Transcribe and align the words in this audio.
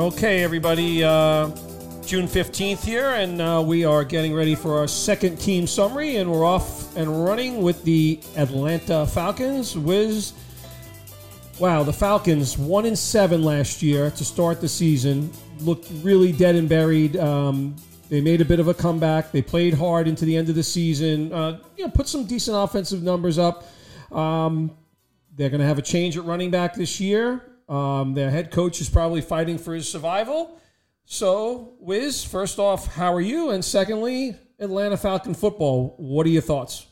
Okay, 0.00 0.42
everybody. 0.42 1.04
Uh, 1.04 1.48
June 2.06 2.26
15th 2.26 2.82
here, 2.82 3.10
and 3.10 3.38
uh, 3.38 3.62
we 3.64 3.84
are 3.84 4.02
getting 4.02 4.32
ready 4.32 4.54
for 4.54 4.78
our 4.78 4.88
second 4.88 5.36
team 5.36 5.66
summary, 5.66 6.16
and 6.16 6.32
we're 6.32 6.42
off 6.42 6.96
and 6.96 7.22
running 7.22 7.60
with 7.60 7.84
the 7.84 8.18
Atlanta 8.38 9.06
Falcons. 9.06 9.76
Wiz, 9.76 10.32
wow, 11.58 11.82
the 11.82 11.92
Falcons 11.92 12.56
one 12.56 12.86
in 12.86 12.96
seven 12.96 13.42
last 13.42 13.82
year 13.82 14.10
to 14.12 14.24
start 14.24 14.62
the 14.62 14.68
season 14.70 15.30
looked 15.58 15.88
really 16.02 16.32
dead 16.32 16.54
and 16.54 16.66
buried. 16.66 17.18
Um, 17.18 17.76
they 18.08 18.22
made 18.22 18.40
a 18.40 18.46
bit 18.46 18.58
of 18.58 18.68
a 18.68 18.74
comeback. 18.74 19.32
They 19.32 19.42
played 19.42 19.74
hard 19.74 20.08
into 20.08 20.24
the 20.24 20.34
end 20.34 20.48
of 20.48 20.54
the 20.54 20.62
season. 20.62 21.30
Uh, 21.30 21.58
you 21.76 21.84
know, 21.84 21.90
put 21.90 22.08
some 22.08 22.24
decent 22.24 22.56
offensive 22.56 23.02
numbers 23.02 23.36
up. 23.38 23.66
Um, 24.10 24.74
they're 25.36 25.50
going 25.50 25.60
to 25.60 25.66
have 25.66 25.78
a 25.78 25.82
change 25.82 26.16
at 26.16 26.24
running 26.24 26.50
back 26.50 26.72
this 26.72 27.00
year. 27.00 27.49
Um, 27.70 28.14
their 28.14 28.30
head 28.30 28.50
coach 28.50 28.80
is 28.80 28.90
probably 28.90 29.20
fighting 29.20 29.56
for 29.56 29.74
his 29.74 29.88
survival. 29.88 30.60
So, 31.04 31.74
Wiz, 31.78 32.24
first 32.24 32.58
off, 32.58 32.94
how 32.94 33.14
are 33.14 33.20
you? 33.20 33.50
And 33.50 33.64
secondly, 33.64 34.36
Atlanta 34.58 34.96
Falcon 34.96 35.34
football. 35.34 35.94
What 35.96 36.26
are 36.26 36.30
your 36.30 36.42
thoughts? 36.42 36.86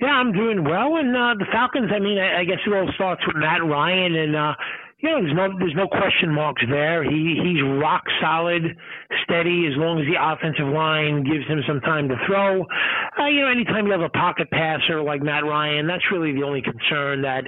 Yeah, 0.00 0.08
I'm 0.08 0.32
doing 0.32 0.62
well. 0.62 0.96
And 0.96 1.16
uh, 1.16 1.34
the 1.38 1.46
Falcons, 1.50 1.90
I 1.92 1.98
mean, 1.98 2.18
I, 2.18 2.40
I 2.40 2.44
guess 2.44 2.58
it 2.66 2.72
all 2.72 2.90
starts 2.94 3.26
with 3.26 3.36
Matt 3.36 3.64
Ryan. 3.64 4.14
And 4.14 4.36
uh, 4.36 4.54
you 5.00 5.08
know, 5.08 5.22
there's 5.22 5.36
no 5.36 5.46
there's 5.60 5.76
no 5.76 5.86
question 5.86 6.34
marks 6.34 6.62
there. 6.68 7.04
He 7.04 7.38
he's 7.38 7.62
rock 7.78 8.02
solid, 8.20 8.62
steady 9.22 9.70
as 9.70 9.78
long 9.78 10.00
as 10.00 10.06
the 10.10 10.18
offensive 10.18 10.66
line 10.66 11.22
gives 11.22 11.46
him 11.46 11.62
some 11.68 11.80
time 11.82 12.08
to 12.08 12.16
throw. 12.26 12.66
Uh, 13.14 13.26
you 13.26 13.42
know, 13.42 13.48
anytime 13.48 13.86
you 13.86 13.92
have 13.92 14.00
a 14.00 14.08
pocket 14.08 14.50
passer 14.50 15.00
like 15.00 15.22
Matt 15.22 15.44
Ryan, 15.44 15.86
that's 15.86 16.02
really 16.10 16.32
the 16.32 16.42
only 16.42 16.62
concern 16.62 17.22
that 17.22 17.44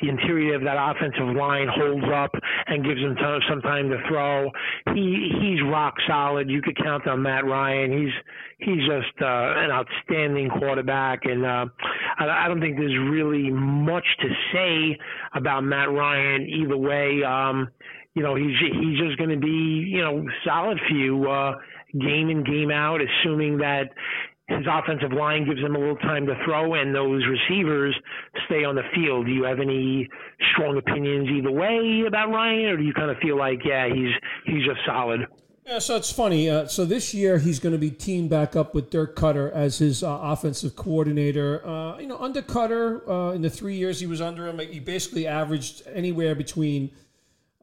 the 0.00 0.08
interior 0.08 0.54
of 0.54 0.62
that 0.64 0.80
offensive 0.80 1.36
line 1.36 1.68
holds 1.68 2.04
up 2.08 2.32
and 2.68 2.82
gives 2.82 3.00
him 3.00 3.14
t- 3.16 3.38
some 3.50 3.60
time 3.60 3.90
to 3.90 4.00
throw. 4.08 4.48
He 4.94 5.28
he's 5.44 5.60
rock 5.68 5.92
solid. 6.08 6.48
You 6.48 6.62
could 6.62 6.76
count 6.82 7.06
on 7.06 7.20
Matt 7.20 7.44
Ryan. 7.44 7.92
He's 8.00 8.14
he's 8.64 8.80
just 8.88 9.12
uh, 9.20 9.60
an 9.60 9.70
outstanding 9.70 10.48
quarterback, 10.48 11.24
and 11.24 11.44
uh, 11.44 11.66
I, 12.18 12.46
I 12.46 12.48
don't 12.48 12.60
think 12.60 12.78
there's 12.78 12.96
really 13.10 13.50
much 13.50 14.06
to 14.20 14.28
say 14.54 14.98
about 15.34 15.64
Matt 15.64 15.90
Ryan 15.90 16.48
either 16.48 16.78
way. 16.78 16.93
Um, 17.22 17.68
you 18.14 18.22
know, 18.22 18.34
he's 18.34 18.54
he's 18.60 18.98
just 18.98 19.18
going 19.18 19.30
to 19.30 19.38
be 19.38 19.88
you 19.88 20.00
know 20.00 20.24
solid 20.44 20.78
for 20.88 20.94
you 20.94 21.28
uh, 21.28 21.54
game 22.00 22.30
in 22.30 22.44
game 22.44 22.70
out, 22.70 23.00
assuming 23.00 23.58
that 23.58 23.90
his 24.48 24.66
offensive 24.70 25.12
line 25.12 25.46
gives 25.46 25.60
him 25.60 25.74
a 25.74 25.78
little 25.78 25.96
time 25.96 26.26
to 26.26 26.34
throw, 26.44 26.74
and 26.74 26.94
those 26.94 27.22
receivers 27.26 27.96
stay 28.46 28.64
on 28.64 28.74
the 28.74 28.82
field. 28.94 29.26
Do 29.26 29.32
you 29.32 29.44
have 29.44 29.58
any 29.58 30.08
strong 30.52 30.76
opinions 30.76 31.28
either 31.30 31.50
way 31.50 32.04
about 32.06 32.30
Ryan, 32.30 32.66
or 32.66 32.76
do 32.76 32.82
you 32.82 32.92
kind 32.92 33.10
of 33.10 33.16
feel 33.18 33.38
like, 33.38 33.60
yeah, 33.64 33.88
he's 33.88 34.12
he's 34.44 34.64
just 34.64 34.80
solid? 34.86 35.20
Yeah, 35.66 35.78
so 35.78 35.96
it's 35.96 36.12
funny. 36.12 36.50
Uh, 36.50 36.66
so 36.66 36.84
this 36.84 37.14
year 37.14 37.38
he's 37.38 37.58
going 37.58 37.72
to 37.72 37.78
be 37.78 37.90
teamed 37.90 38.28
back 38.28 38.54
up 38.54 38.74
with 38.74 38.90
Dirk 38.90 39.16
Koetter 39.16 39.50
as 39.52 39.78
his 39.78 40.02
uh, 40.02 40.18
offensive 40.20 40.76
coordinator. 40.76 41.66
Uh, 41.66 41.98
you 41.98 42.06
know, 42.06 42.18
under 42.18 42.42
Koetter, 42.42 43.08
uh, 43.08 43.32
in 43.32 43.40
the 43.40 43.48
three 43.48 43.76
years 43.76 43.98
he 43.98 44.06
was 44.06 44.20
under 44.20 44.46
him, 44.46 44.58
he 44.58 44.78
basically 44.78 45.26
averaged 45.26 45.82
anywhere 45.86 46.34
between 46.34 46.90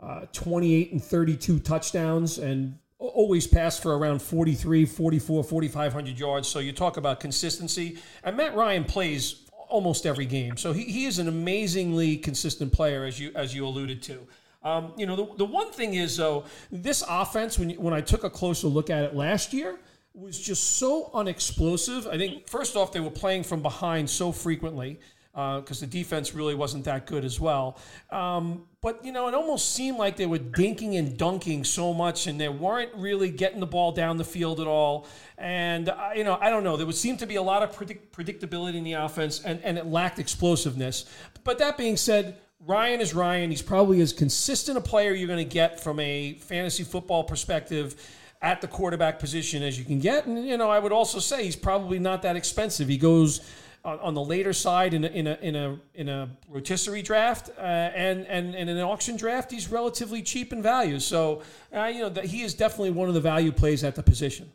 uh, 0.01 0.21
28 0.33 0.93
and 0.93 1.03
32 1.03 1.59
touchdowns 1.59 2.39
and 2.39 2.79
always 2.97 3.45
passed 3.45 3.83
for 3.83 3.95
around 3.95 4.19
43, 4.19 4.85
44, 4.85 5.43
4,500 5.43 6.17
yards. 6.17 6.47
So 6.47 6.57
you 6.57 6.71
talk 6.71 6.97
about 6.97 7.19
consistency. 7.19 7.99
And 8.23 8.35
Matt 8.35 8.55
Ryan 8.55 8.83
plays 8.83 9.47
almost 9.69 10.07
every 10.07 10.25
game. 10.25 10.57
So 10.57 10.73
he, 10.73 10.83
he 10.83 11.05
is 11.05 11.19
an 11.19 11.27
amazingly 11.27 12.17
consistent 12.17 12.73
player, 12.73 13.05
as 13.05 13.19
you 13.19 13.31
as 13.35 13.55
you 13.55 13.65
alluded 13.65 14.01
to. 14.03 14.27
Um, 14.63 14.93
you 14.95 15.05
know, 15.05 15.15
the, 15.15 15.27
the 15.37 15.45
one 15.45 15.71
thing 15.71 15.95
is, 15.95 16.17
though, 16.17 16.45
this 16.71 17.03
offense, 17.09 17.57
when, 17.57 17.71
when 17.71 17.93
I 17.93 18.01
took 18.01 18.23
a 18.23 18.29
closer 18.29 18.67
look 18.67 18.89
at 18.89 19.03
it 19.03 19.15
last 19.15 19.53
year, 19.53 19.79
was 20.13 20.39
just 20.39 20.77
so 20.77 21.09
unexplosive. 21.13 22.07
I 22.07 22.17
think, 22.17 22.47
first 22.47 22.75
off, 22.75 22.91
they 22.91 22.99
were 22.99 23.09
playing 23.09 23.43
from 23.43 23.61
behind 23.61 24.09
so 24.09 24.31
frequently 24.31 24.99
because 25.33 25.81
uh, 25.81 25.85
the 25.85 25.87
defense 25.87 26.33
really 26.33 26.55
wasn't 26.55 26.83
that 26.83 27.07
good 27.07 27.23
as 27.23 27.39
well. 27.39 27.77
Um, 28.09 28.65
but, 28.81 29.03
you 29.05 29.13
know, 29.13 29.29
it 29.29 29.33
almost 29.33 29.73
seemed 29.73 29.97
like 29.97 30.17
they 30.17 30.25
were 30.25 30.37
dinking 30.39 30.99
and 30.99 31.17
dunking 31.17 31.63
so 31.63 31.93
much 31.93 32.27
and 32.27 32.39
they 32.39 32.49
weren't 32.49 32.93
really 32.95 33.29
getting 33.29 33.61
the 33.61 33.65
ball 33.65 33.93
down 33.93 34.17
the 34.17 34.25
field 34.25 34.59
at 34.59 34.67
all. 34.67 35.07
And, 35.37 35.87
uh, 35.87 36.09
you 36.15 36.25
know, 36.25 36.37
I 36.41 36.49
don't 36.49 36.65
know. 36.65 36.75
There 36.75 36.85
would 36.85 36.95
seem 36.95 37.15
to 37.17 37.25
be 37.25 37.35
a 37.35 37.41
lot 37.41 37.63
of 37.63 37.73
predict- 37.73 38.13
predictability 38.13 38.75
in 38.75 38.83
the 38.83 38.93
offense 38.93 39.41
and, 39.41 39.61
and 39.63 39.77
it 39.77 39.85
lacked 39.85 40.19
explosiveness. 40.19 41.05
But 41.45 41.59
that 41.59 41.77
being 41.77 41.95
said, 41.95 42.37
Ryan 42.65 43.01
is 43.01 43.13
Ryan. 43.13 43.49
He's 43.49 43.61
probably 43.61 44.01
as 44.01 44.13
consistent 44.13 44.77
a 44.77 44.81
player 44.81 45.13
you're 45.13 45.27
going 45.27 45.39
to 45.39 45.53
get 45.53 45.79
from 45.79 45.99
a 45.99 46.33
fantasy 46.35 46.83
football 46.83 47.23
perspective 47.23 47.95
at 48.41 48.61
the 48.61 48.67
quarterback 48.67 49.19
position 49.19 49.63
as 49.63 49.79
you 49.79 49.85
can 49.85 49.99
get. 49.99 50.25
And, 50.25 50.47
you 50.47 50.57
know, 50.57 50.69
I 50.69 50.79
would 50.79 50.91
also 50.91 51.19
say 51.19 51.43
he's 51.43 51.55
probably 51.55 51.99
not 51.99 52.21
that 52.21 52.35
expensive. 52.35 52.87
He 52.87 52.97
goes 52.97 53.41
on, 53.83 54.13
the 54.13 54.23
later 54.23 54.53
side 54.53 54.93
in 54.93 55.03
a, 55.03 55.07
in 55.07 55.25
a, 55.25 55.37
in 55.41 55.55
a, 55.55 55.79
in 55.95 56.09
a 56.09 56.29
rotisserie 56.47 57.01
draft 57.01 57.49
uh, 57.57 57.61
and, 57.61 58.27
and, 58.27 58.53
and 58.53 58.69
in 58.69 58.77
an 58.77 58.83
auction 58.83 59.17
draft, 59.17 59.49
he's 59.51 59.71
relatively 59.71 60.21
cheap 60.21 60.53
in 60.53 60.61
value. 60.61 60.99
So, 60.99 61.41
uh, 61.75 61.85
you 61.85 62.01
know, 62.01 62.09
that 62.09 62.25
he 62.25 62.43
is 62.43 62.53
definitely 62.53 62.91
one 62.91 63.07
of 63.07 63.15
the 63.15 63.21
value 63.21 63.51
plays 63.51 63.83
at 63.83 63.95
the 63.95 64.03
position. 64.03 64.51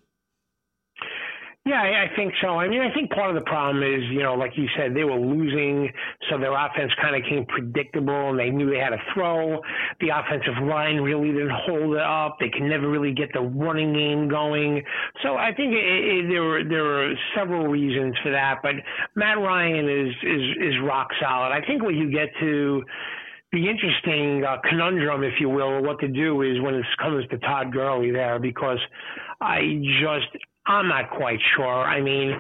Yeah, 1.66 1.82
I 1.82 2.15
think 2.15 2.32
so. 2.41 2.60
I 2.60 2.69
mean, 2.69 2.81
I 2.81 2.94
think 2.94 3.10
part 3.10 3.28
of 3.28 3.34
the 3.34 3.44
problem 3.50 3.82
is, 3.82 3.99
you 4.12 4.22
know, 4.22 4.34
like 4.34 4.53
you 4.54 4.69
said, 4.78 4.94
they 4.94 5.03
were 5.03 5.19
losing, 5.19 5.91
so 6.31 6.38
their 6.38 6.54
offense 6.54 6.93
kind 7.03 7.16
of 7.16 7.28
came 7.28 7.44
predictable, 7.44 8.31
and 8.31 8.38
they 8.38 8.50
knew 8.50 8.71
they 8.71 8.78
had 8.78 8.91
to 8.91 9.03
throw. 9.12 9.60
The 9.99 10.10
offensive 10.15 10.62
line 10.62 10.99
really 10.99 11.32
didn't 11.32 11.59
hold 11.66 11.97
it 11.97 12.00
up. 12.00 12.37
They 12.38 12.50
can 12.50 12.69
never 12.69 12.88
really 12.88 13.12
get 13.12 13.32
the 13.34 13.41
running 13.41 13.93
game 13.94 14.28
going. 14.28 14.81
So 15.25 15.34
I 15.34 15.50
think 15.56 15.72
it, 15.72 15.82
it, 15.82 16.28
there 16.28 16.44
were 16.44 16.62
there 16.62 16.84
were 16.84 17.15
several 17.37 17.66
reasons 17.66 18.15
for 18.22 18.31
that. 18.31 18.60
But 18.62 18.77
Matt 19.16 19.38
Ryan 19.38 19.88
is 19.91 20.15
is 20.22 20.43
is 20.71 20.75
rock 20.84 21.09
solid. 21.21 21.50
I 21.50 21.66
think 21.66 21.83
when 21.83 21.97
you 21.97 22.12
get 22.12 22.28
to 22.38 22.84
the 23.50 23.69
interesting 23.69 24.44
uh, 24.44 24.59
conundrum, 24.69 25.25
if 25.25 25.34
you 25.41 25.48
will, 25.48 25.83
what 25.83 25.98
to 25.98 26.06
do 26.06 26.43
is 26.43 26.60
when 26.60 26.77
it 26.77 26.84
comes 27.03 27.27
to 27.31 27.38
Todd 27.38 27.72
Gurley 27.72 28.12
there, 28.12 28.38
because 28.38 28.78
I 29.41 29.83
just 30.00 30.31
I'm 30.66 30.88
not 30.88 31.10
quite 31.10 31.38
sure. 31.56 31.84
I 31.84 32.00
mean, 32.00 32.32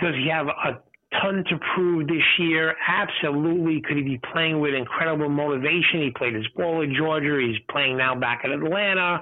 does 0.00 0.14
he 0.14 0.28
have 0.30 0.46
a 0.46 0.80
ton 1.20 1.44
to 1.48 1.58
prove 1.74 2.08
this 2.08 2.22
year? 2.38 2.74
Absolutely. 2.86 3.82
Could 3.86 3.96
he 3.98 4.02
be 4.02 4.20
playing 4.32 4.60
with 4.60 4.74
incredible 4.74 5.28
motivation? 5.28 6.02
He 6.02 6.10
played 6.16 6.34
his 6.34 6.46
ball 6.56 6.82
at 6.82 6.88
Georgia. 6.96 7.38
He's 7.40 7.60
playing 7.70 7.98
now 7.98 8.14
back 8.14 8.42
in 8.44 8.52
Atlanta. 8.52 9.20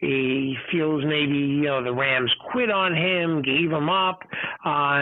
He 0.00 0.56
feels 0.70 1.04
maybe 1.04 1.36
you 1.36 1.64
know 1.64 1.82
the 1.82 1.92
Rams 1.92 2.30
quit 2.50 2.70
on 2.70 2.94
him, 2.94 3.42
gave 3.42 3.70
him 3.70 3.88
up, 3.88 4.20
uh, 4.64 5.00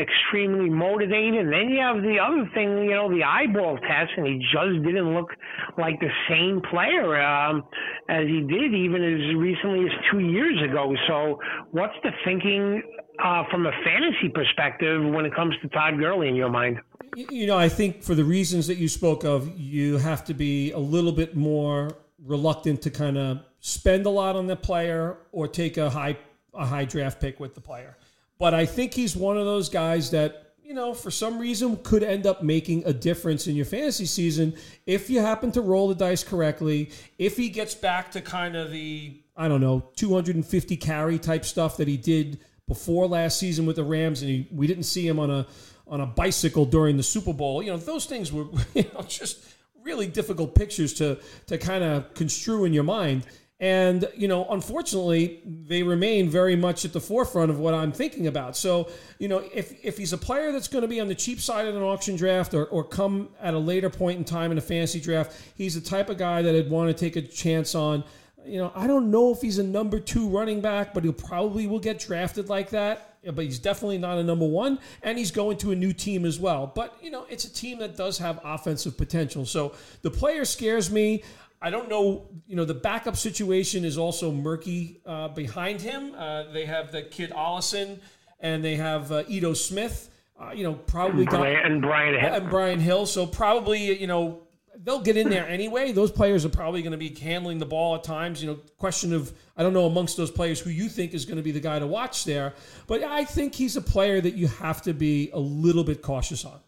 extremely 0.00 0.68
motivated. 0.68 1.40
And 1.40 1.52
then 1.52 1.68
you 1.68 1.80
have 1.80 2.02
the 2.02 2.18
other 2.18 2.48
thing, 2.54 2.84
you 2.84 2.94
know, 2.94 3.10
the 3.10 3.22
eyeball 3.22 3.78
test, 3.78 4.12
and 4.16 4.26
he 4.26 4.38
just 4.38 4.82
didn't 4.84 5.14
look 5.14 5.30
like 5.78 6.00
the 6.00 6.10
same 6.28 6.60
player 6.70 7.20
um, 7.20 7.64
as 8.08 8.26
he 8.26 8.40
did 8.40 8.74
even 8.74 9.02
as 9.02 9.34
recently 9.36 9.86
as 9.86 9.92
two 10.10 10.20
years 10.20 10.60
ago. 10.62 10.94
So, 11.08 11.40
what's 11.70 11.94
the 12.02 12.10
thinking 12.24 12.82
uh, 13.22 13.44
from 13.50 13.66
a 13.66 13.72
fantasy 13.84 14.28
perspective 14.32 15.02
when 15.04 15.24
it 15.24 15.34
comes 15.34 15.54
to 15.62 15.68
Todd 15.68 15.98
Gurley 15.98 16.28
in 16.28 16.34
your 16.34 16.50
mind? 16.50 16.80
You 17.16 17.46
know, 17.46 17.56
I 17.56 17.68
think 17.68 18.02
for 18.02 18.14
the 18.14 18.24
reasons 18.24 18.66
that 18.66 18.76
you 18.76 18.88
spoke 18.88 19.24
of, 19.24 19.58
you 19.58 19.98
have 19.98 20.24
to 20.26 20.34
be 20.34 20.72
a 20.72 20.78
little 20.78 21.12
bit 21.12 21.36
more 21.36 21.96
reluctant 22.24 22.82
to 22.82 22.90
kind 22.90 23.16
of 23.16 23.40
spend 23.60 24.06
a 24.06 24.10
lot 24.10 24.36
on 24.36 24.46
the 24.46 24.56
player 24.56 25.18
or 25.32 25.46
take 25.48 25.76
a 25.76 25.90
high 25.90 26.16
a 26.52 26.66
high 26.66 26.84
draft 26.84 27.20
pick 27.20 27.40
with 27.40 27.54
the 27.54 27.60
player. 27.60 27.96
But 28.38 28.54
I 28.54 28.66
think 28.66 28.94
he's 28.94 29.16
one 29.16 29.36
of 29.38 29.44
those 29.44 29.68
guys 29.68 30.10
that 30.10 30.43
you 30.64 30.72
know, 30.72 30.94
for 30.94 31.10
some 31.10 31.38
reason 31.38 31.76
could 31.82 32.02
end 32.02 32.26
up 32.26 32.42
making 32.42 32.84
a 32.86 32.92
difference 32.92 33.46
in 33.46 33.54
your 33.54 33.66
fantasy 33.66 34.06
season 34.06 34.54
if 34.86 35.10
you 35.10 35.20
happen 35.20 35.52
to 35.52 35.60
roll 35.60 35.88
the 35.88 35.94
dice 35.94 36.24
correctly. 36.24 36.90
If 37.18 37.36
he 37.36 37.50
gets 37.50 37.74
back 37.74 38.10
to 38.12 38.22
kind 38.22 38.56
of 38.56 38.70
the, 38.70 39.20
I 39.36 39.46
don't 39.46 39.60
know, 39.60 39.90
250 39.96 40.76
carry 40.78 41.18
type 41.18 41.44
stuff 41.44 41.76
that 41.76 41.86
he 41.86 41.98
did 41.98 42.40
before 42.66 43.06
last 43.06 43.38
season 43.38 43.66
with 43.66 43.76
the 43.76 43.84
Rams, 43.84 44.22
and 44.22 44.30
he, 44.30 44.48
we 44.50 44.66
didn't 44.66 44.84
see 44.84 45.06
him 45.06 45.18
on 45.18 45.30
a 45.30 45.46
on 45.86 46.00
a 46.00 46.06
bicycle 46.06 46.64
during 46.64 46.96
the 46.96 47.02
Super 47.02 47.34
Bowl. 47.34 47.62
You 47.62 47.72
know, 47.72 47.76
those 47.76 48.06
things 48.06 48.32
were 48.32 48.46
you 48.74 48.84
know 48.94 49.02
just 49.02 49.44
really 49.82 50.06
difficult 50.06 50.54
pictures 50.54 50.94
to 50.94 51.18
to 51.46 51.58
kind 51.58 51.84
of 51.84 52.14
construe 52.14 52.64
in 52.64 52.72
your 52.72 52.84
mind. 52.84 53.26
And, 53.64 54.06
you 54.14 54.28
know, 54.28 54.46
unfortunately, 54.50 55.40
they 55.46 55.82
remain 55.82 56.28
very 56.28 56.54
much 56.54 56.84
at 56.84 56.92
the 56.92 57.00
forefront 57.00 57.50
of 57.50 57.58
what 57.58 57.72
I'm 57.72 57.92
thinking 57.92 58.26
about. 58.26 58.58
So, 58.58 58.90
you 59.18 59.26
know, 59.26 59.38
if, 59.54 59.82
if 59.82 59.96
he's 59.96 60.12
a 60.12 60.18
player 60.18 60.52
that's 60.52 60.68
going 60.68 60.82
to 60.82 60.88
be 60.88 61.00
on 61.00 61.08
the 61.08 61.14
cheap 61.14 61.40
side 61.40 61.66
of 61.66 61.74
an 61.74 61.80
auction 61.80 62.14
draft 62.14 62.52
or, 62.52 62.66
or 62.66 62.84
come 62.84 63.30
at 63.40 63.54
a 63.54 63.58
later 63.58 63.88
point 63.88 64.18
in 64.18 64.24
time 64.26 64.52
in 64.52 64.58
a 64.58 64.60
fantasy 64.60 65.00
draft, 65.00 65.40
he's 65.56 65.74
the 65.74 65.80
type 65.80 66.10
of 66.10 66.18
guy 66.18 66.42
that 66.42 66.54
I'd 66.54 66.68
want 66.68 66.94
to 66.94 66.94
take 66.94 67.16
a 67.16 67.22
chance 67.22 67.74
on. 67.74 68.04
You 68.44 68.58
know, 68.58 68.70
I 68.74 68.86
don't 68.86 69.10
know 69.10 69.32
if 69.32 69.40
he's 69.40 69.56
a 69.56 69.64
number 69.64 69.98
two 69.98 70.28
running 70.28 70.60
back, 70.60 70.92
but 70.92 71.02
he'll 71.02 71.14
probably 71.14 71.66
will 71.66 71.80
get 71.80 71.98
drafted 71.98 72.50
like 72.50 72.68
that 72.68 73.14
but 73.32 73.44
he's 73.44 73.58
definitely 73.58 73.98
not 73.98 74.18
a 74.18 74.22
number 74.22 74.46
one, 74.46 74.78
and 75.02 75.16
he's 75.16 75.30
going 75.30 75.56
to 75.58 75.70
a 75.70 75.74
new 75.74 75.92
team 75.92 76.24
as 76.24 76.38
well. 76.38 76.70
But 76.74 76.96
you 77.00 77.10
know, 77.10 77.26
it's 77.30 77.44
a 77.44 77.52
team 77.52 77.78
that 77.78 77.96
does 77.96 78.18
have 78.18 78.40
offensive 78.44 78.96
potential. 78.96 79.46
So 79.46 79.74
the 80.02 80.10
player 80.10 80.44
scares 80.44 80.90
me. 80.90 81.22
I 81.64 81.70
don't 81.70 81.88
know. 81.88 82.28
You 82.46 82.56
know, 82.56 82.66
the 82.66 82.74
backup 82.74 83.16
situation 83.16 83.86
is 83.86 83.96
also 83.96 84.30
murky 84.30 85.00
uh, 85.06 85.28
behind 85.28 85.80
him. 85.80 86.14
Uh, 86.14 86.52
they 86.52 86.66
have 86.66 86.92
the 86.92 87.04
kid 87.04 87.30
Ollison, 87.30 88.00
and 88.38 88.62
they 88.62 88.76
have 88.76 89.10
uh, 89.10 89.24
Ito 89.26 89.54
Smith. 89.54 90.10
Uh, 90.38 90.50
you 90.54 90.62
know, 90.62 90.74
probably 90.74 91.22
and 91.22 91.30
Brian, 91.30 91.64
and 91.64 91.80
Brian 91.80 92.20
Hill. 92.20 92.34
and 92.34 92.50
Brian 92.50 92.80
Hill. 92.80 93.06
So 93.06 93.26
probably 93.26 93.98
you 93.98 94.06
know 94.06 94.42
they'll 94.82 95.00
get 95.00 95.16
in 95.16 95.30
there 95.30 95.48
anyway. 95.48 95.92
Those 95.92 96.10
players 96.10 96.44
are 96.44 96.50
probably 96.50 96.82
going 96.82 96.92
to 96.92 96.98
be 96.98 97.08
handling 97.14 97.58
the 97.58 97.66
ball 97.66 97.94
at 97.94 98.04
times. 98.04 98.42
You 98.42 98.50
know, 98.50 98.58
question 98.76 99.14
of 99.14 99.32
I 99.56 99.62
don't 99.62 99.72
know 99.72 99.86
amongst 99.86 100.18
those 100.18 100.30
players 100.30 100.60
who 100.60 100.68
you 100.68 100.90
think 100.90 101.14
is 101.14 101.24
going 101.24 101.38
to 101.38 101.42
be 101.42 101.52
the 101.52 101.60
guy 101.60 101.78
to 101.78 101.86
watch 101.86 102.26
there, 102.26 102.52
but 102.86 103.02
I 103.02 103.24
think 103.24 103.54
he's 103.54 103.76
a 103.76 103.82
player 103.82 104.20
that 104.20 104.34
you 104.34 104.48
have 104.48 104.82
to 104.82 104.92
be 104.92 105.30
a 105.32 105.40
little 105.40 105.84
bit 105.84 106.02
cautious 106.02 106.44
on. 106.44 106.60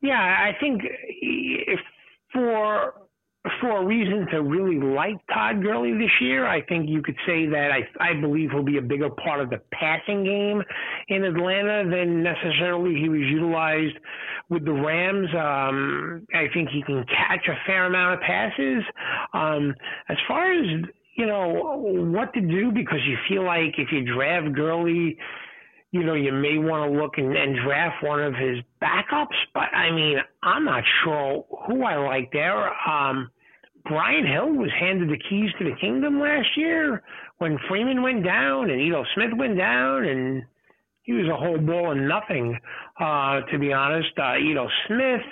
Yeah, 0.00 0.18
I 0.18 0.56
think 0.58 0.80
if 1.20 1.80
for 2.32 2.94
for 3.60 3.82
a 3.82 3.84
reason 3.84 4.26
to 4.30 4.42
really 4.42 4.78
like 4.78 5.16
Todd 5.32 5.62
Gurley 5.62 5.92
this 5.92 6.10
year, 6.20 6.46
I 6.46 6.62
think 6.62 6.88
you 6.88 7.02
could 7.02 7.16
say 7.26 7.46
that 7.46 7.70
I, 7.72 8.10
I 8.10 8.20
believe 8.20 8.50
he'll 8.52 8.62
be 8.62 8.78
a 8.78 8.82
bigger 8.82 9.10
part 9.10 9.40
of 9.40 9.50
the 9.50 9.60
passing 9.72 10.22
game 10.24 10.62
in 11.08 11.24
Atlanta 11.24 11.88
than 11.90 12.22
necessarily 12.22 12.94
he 13.00 13.08
was 13.08 13.20
utilized 13.22 13.96
with 14.48 14.64
the 14.64 14.72
Rams. 14.72 15.28
Um, 15.34 16.26
I 16.32 16.46
think 16.54 16.68
he 16.70 16.82
can 16.84 17.04
catch 17.06 17.48
a 17.48 17.56
fair 17.66 17.86
amount 17.86 18.14
of 18.14 18.20
passes. 18.20 18.84
Um, 19.32 19.74
as 20.08 20.16
far 20.28 20.52
as 20.52 20.66
you 21.16 21.26
know 21.26 21.82
what 21.82 22.32
to 22.34 22.40
do, 22.40 22.70
because 22.70 23.00
you 23.06 23.16
feel 23.28 23.44
like 23.44 23.74
if 23.76 23.88
you 23.90 24.04
draft 24.14 24.54
Gurley 24.54 25.18
you 25.92 26.02
know, 26.02 26.14
you 26.14 26.32
may 26.32 26.56
want 26.56 26.90
to 26.90 26.98
look 26.98 27.18
and, 27.18 27.36
and 27.36 27.56
draft 27.64 28.02
one 28.02 28.20
of 28.20 28.34
his 28.34 28.58
backups, 28.82 29.36
but 29.52 29.64
I 29.74 29.90
mean, 29.90 30.16
I'm 30.42 30.64
not 30.64 30.82
sure 31.04 31.44
who 31.66 31.84
I 31.84 31.96
like 31.96 32.32
there. 32.32 32.72
Um, 32.88 33.30
Brian 33.84 34.26
Hill 34.26 34.52
was 34.52 34.70
handed 34.80 35.10
the 35.10 35.22
keys 35.28 35.50
to 35.58 35.64
the 35.64 35.76
kingdom 35.80 36.18
last 36.18 36.48
year 36.56 37.02
when 37.38 37.58
Freeman 37.68 38.02
went 38.02 38.24
down 38.24 38.70
and 38.70 38.80
Ito 38.80 39.04
Smith 39.14 39.32
went 39.36 39.58
down, 39.58 40.04
and 40.04 40.42
he 41.02 41.12
was 41.12 41.28
a 41.28 41.36
whole 41.36 41.58
ball 41.58 41.92
of 41.92 41.98
nothing, 41.98 42.58
uh, 42.98 43.40
to 43.50 43.58
be 43.58 43.72
honest. 43.72 44.10
Uh, 44.16 44.36
Ito 44.38 44.68
Smith 44.86 45.26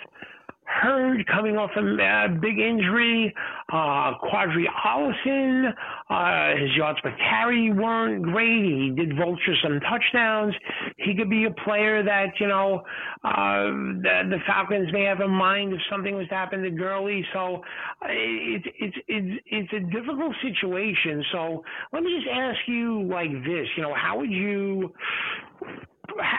Hurd 0.71 1.27
coming 1.27 1.57
off 1.57 1.71
a 1.77 2.29
big 2.41 2.59
injury. 2.59 3.35
Uh, 3.73 4.15
Qadree 4.23 4.67
Ollison, 4.85 5.73
uh, 6.09 6.61
his 6.61 6.77
yards 6.77 7.01
per 7.03 7.15
carry 7.17 7.73
weren't 7.73 8.23
great. 8.23 8.65
He 8.65 8.93
did 8.97 9.17
vulture 9.17 9.55
some 9.63 9.81
touchdowns. 9.81 10.55
He 10.97 11.15
could 11.17 11.29
be 11.29 11.45
a 11.45 11.51
player 11.65 12.03
that, 12.05 12.39
you 12.39 12.47
know, 12.47 12.83
uh, 13.25 13.65
the, 14.03 14.23
the 14.31 14.39
Falcons 14.47 14.93
may 14.93 15.05
have 15.05 15.21
in 15.21 15.31
mind 15.31 15.73
if 15.73 15.81
something 15.91 16.15
was 16.15 16.29
to 16.29 16.35
happen 16.35 16.63
to 16.63 16.71
Gurley. 16.71 17.27
So 17.33 17.57
uh, 18.03 18.07
it's, 18.09 18.67
it's, 18.79 18.97
it's, 19.09 19.43
it's 19.47 19.73
a 19.73 19.81
difficult 19.91 20.35
situation. 20.41 21.25
So 21.33 21.65
let 21.93 22.03
me 22.03 22.17
just 22.17 22.29
ask 22.33 22.59
you 22.67 23.03
like 23.03 23.33
this, 23.45 23.67
you 23.77 23.83
know, 23.83 23.95
how 23.95 24.19
would 24.19 24.31
you, 24.31 24.93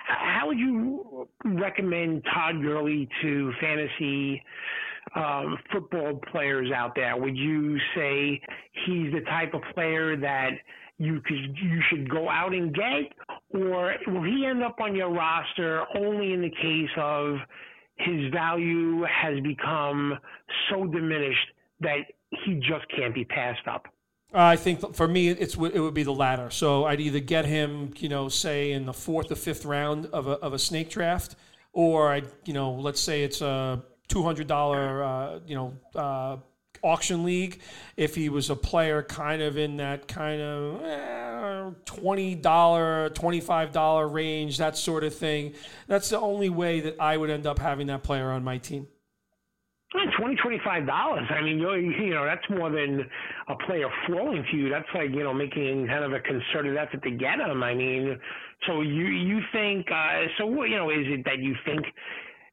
how 0.07 0.47
would 0.47 0.57
you 0.57 1.05
recommend 1.45 2.23
Todd 2.33 2.61
Gurley 2.61 3.07
to 3.21 3.51
fantasy 3.59 4.41
um, 5.15 5.57
football 5.71 6.19
players 6.31 6.71
out 6.71 6.93
there? 6.95 7.15
Would 7.17 7.37
you 7.37 7.77
say 7.95 8.41
he's 8.85 9.11
the 9.13 9.21
type 9.29 9.53
of 9.53 9.61
player 9.73 10.15
that 10.17 10.51
you 10.97 11.19
could 11.21 11.57
you 11.57 11.81
should 11.89 12.09
go 12.09 12.29
out 12.29 12.53
and 12.53 12.73
get, 12.73 13.13
or 13.49 13.95
will 14.07 14.23
he 14.23 14.45
end 14.45 14.63
up 14.63 14.79
on 14.79 14.95
your 14.95 15.11
roster 15.11 15.83
only 15.95 16.33
in 16.33 16.41
the 16.41 16.49
case 16.49 16.89
of 16.97 17.37
his 17.95 18.31
value 18.31 19.03
has 19.03 19.39
become 19.41 20.17
so 20.69 20.85
diminished 20.85 21.47
that 21.79 22.01
he 22.45 22.55
just 22.55 22.85
can't 22.95 23.15
be 23.15 23.25
passed 23.25 23.67
up? 23.67 23.87
I 24.33 24.55
think 24.55 24.95
for 24.95 25.07
me, 25.07 25.29
it's 25.29 25.55
it 25.55 25.79
would 25.79 25.93
be 25.93 26.03
the 26.03 26.13
latter. 26.13 26.49
So 26.49 26.85
I'd 26.85 27.01
either 27.01 27.19
get 27.19 27.45
him, 27.45 27.93
you 27.97 28.07
know, 28.09 28.29
say 28.29 28.71
in 28.71 28.85
the 28.85 28.93
fourth 28.93 29.31
or 29.31 29.35
fifth 29.35 29.65
round 29.65 30.05
of 30.07 30.27
a, 30.27 30.31
of 30.31 30.53
a 30.53 30.59
snake 30.59 30.89
draft, 30.89 31.35
or 31.73 32.13
I, 32.13 32.23
you 32.45 32.53
know, 32.53 32.71
let's 32.71 33.01
say 33.01 33.23
it's 33.23 33.41
a 33.41 33.83
two 34.07 34.23
hundred 34.23 34.47
dollar, 34.47 35.03
uh, 35.03 35.39
you 35.45 35.55
know, 35.55 35.73
uh, 35.95 36.37
auction 36.81 37.25
league. 37.25 37.59
If 37.97 38.15
he 38.15 38.29
was 38.29 38.49
a 38.49 38.55
player, 38.55 39.03
kind 39.03 39.41
of 39.41 39.57
in 39.57 39.77
that 39.77 40.07
kind 40.07 40.41
of 40.41 40.83
eh, 40.83 41.71
twenty 41.83 42.33
dollar, 42.35 43.09
twenty 43.09 43.41
five 43.41 43.73
dollar 43.73 44.07
range, 44.07 44.59
that 44.59 44.77
sort 44.77 45.03
of 45.03 45.13
thing. 45.13 45.55
That's 45.87 46.07
the 46.07 46.19
only 46.19 46.49
way 46.49 46.79
that 46.81 46.95
I 47.01 47.17
would 47.17 47.29
end 47.29 47.45
up 47.45 47.59
having 47.59 47.87
that 47.87 48.03
player 48.03 48.31
on 48.31 48.45
my 48.45 48.59
team. 48.59 48.87
Twenty 50.21 50.35
twenty 50.35 50.59
five 50.63 50.85
dollars. 50.85 51.25
I 51.31 51.41
mean, 51.41 51.57
you 51.57 51.73
you 52.05 52.13
know 52.13 52.25
that's 52.25 52.47
more 52.47 52.69
than 52.69 53.09
a 53.49 53.55
player 53.65 53.87
flowing 54.05 54.45
to 54.51 54.57
you. 54.57 54.69
That's 54.69 54.85
like 54.93 55.09
you 55.09 55.23
know 55.23 55.33
making 55.33 55.87
kind 55.87 56.03
of 56.03 56.13
a 56.13 56.19
concerted 56.19 56.77
effort 56.77 57.01
to 57.01 57.11
get 57.11 57.39
him. 57.39 57.63
I 57.63 57.73
mean, 57.73 58.19
so 58.67 58.81
you 58.81 59.05
you 59.05 59.39
think 59.51 59.87
uh, 59.91 60.27
so? 60.37 60.45
What 60.45 60.69
you 60.69 60.77
know 60.77 60.91
is 60.91 61.07
it 61.07 61.25
that 61.25 61.39
you 61.39 61.55
think 61.65 61.81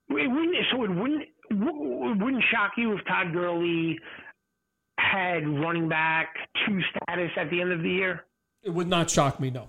it 0.09 0.31
wouldn't? 0.31 0.56
So 0.73 0.82
it 0.85 0.88
wouldn't 0.88 1.23
it 1.50 2.23
wouldn't 2.25 2.44
shock 2.50 2.73
you 2.79 2.97
if 2.97 3.05
Todd 3.06 3.35
Gurley 3.35 3.99
had 4.99 5.47
running 5.47 5.91
back 5.91 6.35
two 6.67 6.81
status 6.91 7.31
at 7.37 7.50
the 7.50 7.61
end 7.61 7.73
of 7.73 7.82
the 7.82 7.91
year? 7.91 8.25
It 8.62 8.71
would 8.71 8.88
not 8.88 9.11
shock 9.11 9.38
me, 9.38 9.50
no. 9.50 9.69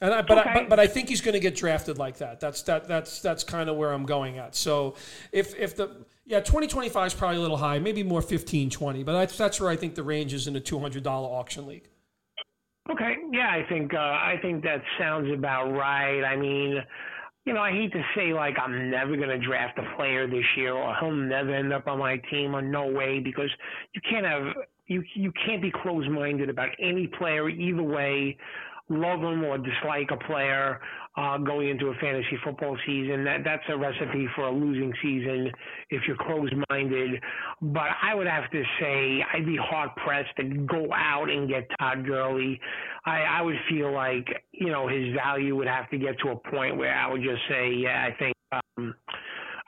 And 0.00 0.14
I, 0.14 0.22
but, 0.22 0.38
okay. 0.38 0.50
I, 0.50 0.54
but 0.54 0.68
but 0.68 0.80
I 0.80 0.86
think 0.86 1.08
he's 1.08 1.22
going 1.22 1.34
to 1.34 1.40
get 1.40 1.56
drafted 1.56 1.98
like 1.98 2.18
that. 2.18 2.38
That's 2.38 2.62
that 2.62 2.86
that's 2.86 3.20
that's 3.20 3.42
kind 3.42 3.68
of 3.68 3.76
where 3.76 3.92
I'm 3.92 4.06
going 4.06 4.38
at. 4.38 4.54
So 4.54 4.94
if 5.32 5.58
if 5.58 5.74
the 5.74 6.04
yeah, 6.26 6.40
2025 6.40 7.06
is 7.06 7.14
probably 7.14 7.36
a 7.36 7.40
little 7.40 7.56
high, 7.56 7.78
maybe 7.78 8.02
more 8.02 8.20
15, 8.20 8.68
20, 8.68 9.04
but 9.04 9.12
that's, 9.12 9.38
that's 9.38 9.60
where 9.60 9.70
I 9.70 9.76
think 9.76 9.94
the 9.94 10.02
range 10.02 10.34
is 10.34 10.48
in 10.48 10.56
a 10.56 10.60
$200 10.60 11.06
auction 11.06 11.66
league. 11.66 11.88
Okay, 12.90 13.16
yeah, 13.32 13.50
I 13.50 13.68
think 13.68 13.94
uh, 13.94 13.98
I 13.98 14.36
think 14.42 14.62
that 14.62 14.80
sounds 14.96 15.28
about 15.32 15.72
right. 15.72 16.22
I 16.22 16.36
mean, 16.36 16.78
you 17.44 17.52
know, 17.52 17.60
I 17.60 17.72
hate 17.72 17.92
to 17.92 18.02
say 18.14 18.32
like 18.32 18.54
I'm 18.62 18.90
never 18.90 19.16
going 19.16 19.28
to 19.28 19.44
draft 19.44 19.76
a 19.78 19.96
player 19.96 20.28
this 20.28 20.44
year, 20.56 20.72
or 20.72 20.94
he'll 21.00 21.10
never 21.10 21.52
end 21.52 21.72
up 21.72 21.88
on 21.88 21.98
my 21.98 22.16
team, 22.30 22.54
or 22.54 22.62
no 22.62 22.86
way, 22.86 23.18
because 23.18 23.50
you 23.92 24.00
can't 24.08 24.24
have 24.24 24.54
you 24.86 25.02
you 25.14 25.32
can't 25.44 25.60
be 25.60 25.72
closed 25.82 26.08
minded 26.08 26.48
about 26.48 26.68
any 26.80 27.08
player 27.08 27.48
either 27.48 27.82
way 27.82 28.36
love 28.88 29.20
them 29.20 29.44
or 29.44 29.58
dislike 29.58 30.10
a 30.10 30.16
player 30.26 30.80
uh, 31.16 31.38
going 31.38 31.68
into 31.68 31.86
a 31.88 31.94
fantasy 31.94 32.38
football 32.44 32.76
season. 32.86 33.24
That 33.24 33.38
that's 33.44 33.62
a 33.68 33.76
recipe 33.76 34.28
for 34.34 34.44
a 34.44 34.52
losing 34.52 34.92
season 35.02 35.50
if 35.90 36.02
you're 36.06 36.16
closed-minded. 36.16 37.20
But 37.62 37.88
I 38.02 38.14
would 38.14 38.26
have 38.26 38.50
to 38.50 38.62
say 38.80 39.24
I'd 39.32 39.46
be 39.46 39.56
hard 39.60 39.90
pressed 39.96 40.36
to 40.38 40.44
go 40.66 40.88
out 40.94 41.30
and 41.30 41.48
get 41.48 41.66
Todd 41.80 42.06
Gurley. 42.06 42.60
I, 43.04 43.20
I 43.22 43.42
would 43.42 43.56
feel 43.70 43.92
like 43.92 44.26
you 44.52 44.70
know 44.70 44.88
his 44.88 45.14
value 45.14 45.56
would 45.56 45.68
have 45.68 45.88
to 45.90 45.98
get 45.98 46.18
to 46.20 46.30
a 46.30 46.50
point 46.50 46.76
where 46.76 46.94
I 46.94 47.10
would 47.10 47.22
just 47.22 47.42
say, 47.48 47.72
yeah, 47.72 48.08
I 48.08 48.16
think. 48.18 48.34
Um, 48.52 48.94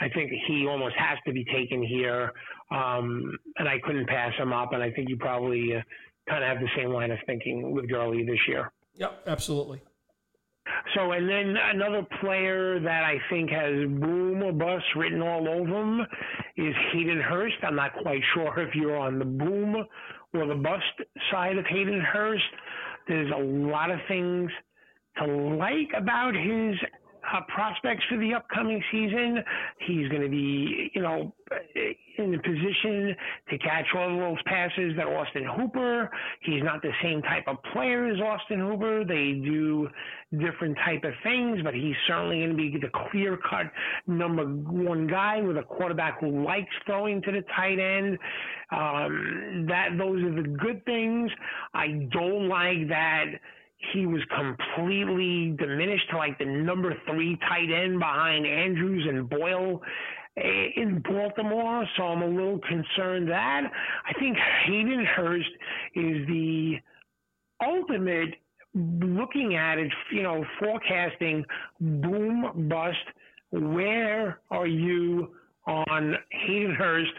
I 0.00 0.08
think 0.10 0.30
he 0.46 0.64
almost 0.68 0.94
has 0.96 1.18
to 1.26 1.32
be 1.32 1.44
taken 1.44 1.82
here, 1.82 2.32
um, 2.70 3.36
and 3.56 3.68
I 3.68 3.80
couldn't 3.84 4.06
pass 4.06 4.32
him 4.38 4.52
up. 4.52 4.72
And 4.72 4.80
I 4.80 4.92
think 4.92 5.08
you 5.08 5.16
probably 5.16 5.74
uh, 5.74 5.80
kind 6.28 6.44
of 6.44 6.48
have 6.48 6.60
the 6.60 6.68
same 6.76 6.90
line 6.90 7.10
of 7.10 7.18
thinking 7.26 7.72
with 7.72 7.88
Gurley 7.88 8.24
this 8.24 8.38
year. 8.46 8.70
Yep, 8.98 9.22
absolutely. 9.26 9.80
So, 10.94 11.12
and 11.12 11.28
then 11.28 11.54
another 11.56 12.06
player 12.20 12.80
that 12.80 13.04
I 13.04 13.16
think 13.30 13.50
has 13.50 13.88
boom 14.00 14.42
or 14.42 14.52
bust 14.52 14.84
written 14.96 15.22
all 15.22 15.48
over 15.48 15.80
him 15.80 16.00
is 16.56 16.74
Hayden 16.92 17.20
Hurst. 17.20 17.56
I'm 17.62 17.76
not 17.76 17.92
quite 18.02 18.20
sure 18.34 18.58
if 18.60 18.74
you're 18.74 18.96
on 18.96 19.18
the 19.18 19.24
boom 19.24 19.76
or 20.34 20.46
the 20.46 20.54
bust 20.54 20.84
side 21.30 21.56
of 21.56 21.64
Hayden 21.66 22.00
Hurst. 22.00 22.42
There's 23.06 23.30
a 23.30 23.42
lot 23.42 23.90
of 23.90 23.98
things 24.08 24.50
to 25.18 25.26
like 25.26 25.90
about 25.96 26.34
his 26.34 26.74
uh, 27.32 27.40
prospects 27.48 28.04
for 28.08 28.18
the 28.18 28.34
upcoming 28.34 28.82
season. 28.90 29.42
He's 29.86 30.08
going 30.08 30.22
to 30.22 30.28
be, 30.28 30.90
you 30.94 31.02
know, 31.02 31.32
in 32.18 32.32
the 32.32 32.38
position 32.38 33.14
to 33.50 33.58
catch 33.58 33.86
all 33.96 34.18
those 34.18 34.42
passes 34.46 34.94
that 34.96 35.06
Austin 35.06 35.44
Hooper. 35.44 36.10
He's 36.42 36.62
not 36.62 36.82
the 36.82 36.92
same 37.02 37.22
type 37.22 37.44
of 37.46 37.56
player 37.72 38.06
as 38.06 38.20
Austin 38.20 38.60
Hooper. 38.60 39.04
They 39.04 39.40
do 39.44 39.88
different 40.38 40.76
type 40.84 41.04
of 41.04 41.12
things, 41.22 41.60
but 41.62 41.74
he's 41.74 41.94
certainly 42.06 42.38
going 42.38 42.50
to 42.50 42.56
be 42.56 42.78
the 42.78 42.90
clear 43.10 43.38
cut 43.48 43.70
number 44.06 44.44
one 44.44 45.06
guy 45.06 45.40
with 45.40 45.56
a 45.56 45.62
quarterback 45.62 46.20
who 46.20 46.44
likes 46.44 46.74
throwing 46.86 47.22
to 47.22 47.32
the 47.32 47.44
tight 47.56 47.78
end. 47.78 48.18
Um, 48.70 49.66
that 49.68 49.96
those 49.96 50.22
are 50.22 50.42
the 50.42 50.48
good 50.48 50.84
things. 50.84 51.30
I 51.72 52.08
don't 52.12 52.48
like 52.48 52.88
that 52.88 53.24
he 53.92 54.06
was 54.06 54.20
completely 54.36 55.56
diminished 55.58 56.10
to 56.10 56.16
like 56.16 56.38
the 56.38 56.44
number 56.44 56.94
three 57.06 57.38
tight 57.48 57.70
end 57.72 57.98
behind 57.98 58.46
Andrews 58.46 59.06
and 59.08 59.28
Boyle 59.28 59.80
eh, 60.36 60.68
in 60.76 61.02
Baltimore. 61.08 61.86
So 61.96 62.02
I'm 62.04 62.22
a 62.22 62.26
little 62.26 62.58
concerned 62.58 63.28
that 63.28 63.62
I 64.06 64.12
think 64.18 64.36
Hayden 64.66 65.04
Hurst 65.04 65.50
is 65.94 66.26
the 66.26 66.76
ultimate 67.64 68.34
looking 68.74 69.54
at 69.56 69.78
it, 69.78 69.92
you 70.12 70.22
know, 70.22 70.44
forecasting 70.58 71.44
boom 71.80 72.68
bust. 72.68 72.96
Where 73.50 74.40
are 74.50 74.66
you 74.66 75.34
on 75.66 76.16
Hayden 76.30 76.74
Hurst 76.74 77.12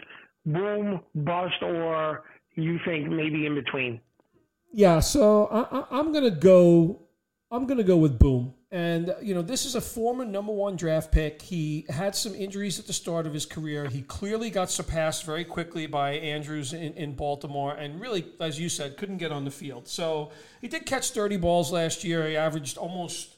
boom, 0.46 1.00
bust, 1.14 1.62
or 1.62 2.24
you 2.54 2.78
think 2.84 3.08
maybe 3.08 3.46
in 3.46 3.54
between? 3.54 4.00
Yeah, 4.72 5.00
so 5.00 5.46
I, 5.90 5.98
am 5.98 6.12
to 6.12 6.30
go. 6.30 7.02
I'm 7.50 7.66
to 7.66 7.82
go 7.82 7.96
with 7.96 8.18
boom. 8.18 8.54
And, 8.72 9.10
uh, 9.10 9.14
you 9.20 9.34
know, 9.34 9.42
this 9.42 9.66
is 9.66 9.74
a 9.74 9.80
former 9.80 10.24
number 10.24 10.52
one 10.52 10.76
draft 10.76 11.10
pick. 11.10 11.42
He 11.42 11.86
had 11.88 12.14
some 12.14 12.36
injuries 12.36 12.78
at 12.78 12.86
the 12.86 12.92
start 12.92 13.26
of 13.26 13.34
his 13.34 13.44
career. 13.44 13.88
He 13.88 14.02
clearly 14.02 14.48
got 14.48 14.70
surpassed 14.70 15.24
very 15.24 15.44
quickly 15.44 15.86
by 15.86 16.12
Andrews 16.12 16.72
in, 16.72 16.94
in 16.94 17.16
Baltimore 17.16 17.74
and 17.74 18.00
really, 18.00 18.24
as 18.38 18.60
you 18.60 18.68
said, 18.68 18.96
couldn't 18.96 19.18
get 19.18 19.32
on 19.32 19.44
the 19.44 19.50
field. 19.50 19.88
So 19.88 20.30
he 20.60 20.68
did 20.68 20.86
catch 20.86 21.10
30 21.10 21.38
balls 21.38 21.72
last 21.72 22.04
year. 22.04 22.28
He 22.28 22.36
averaged 22.36 22.78
almost. 22.78 23.36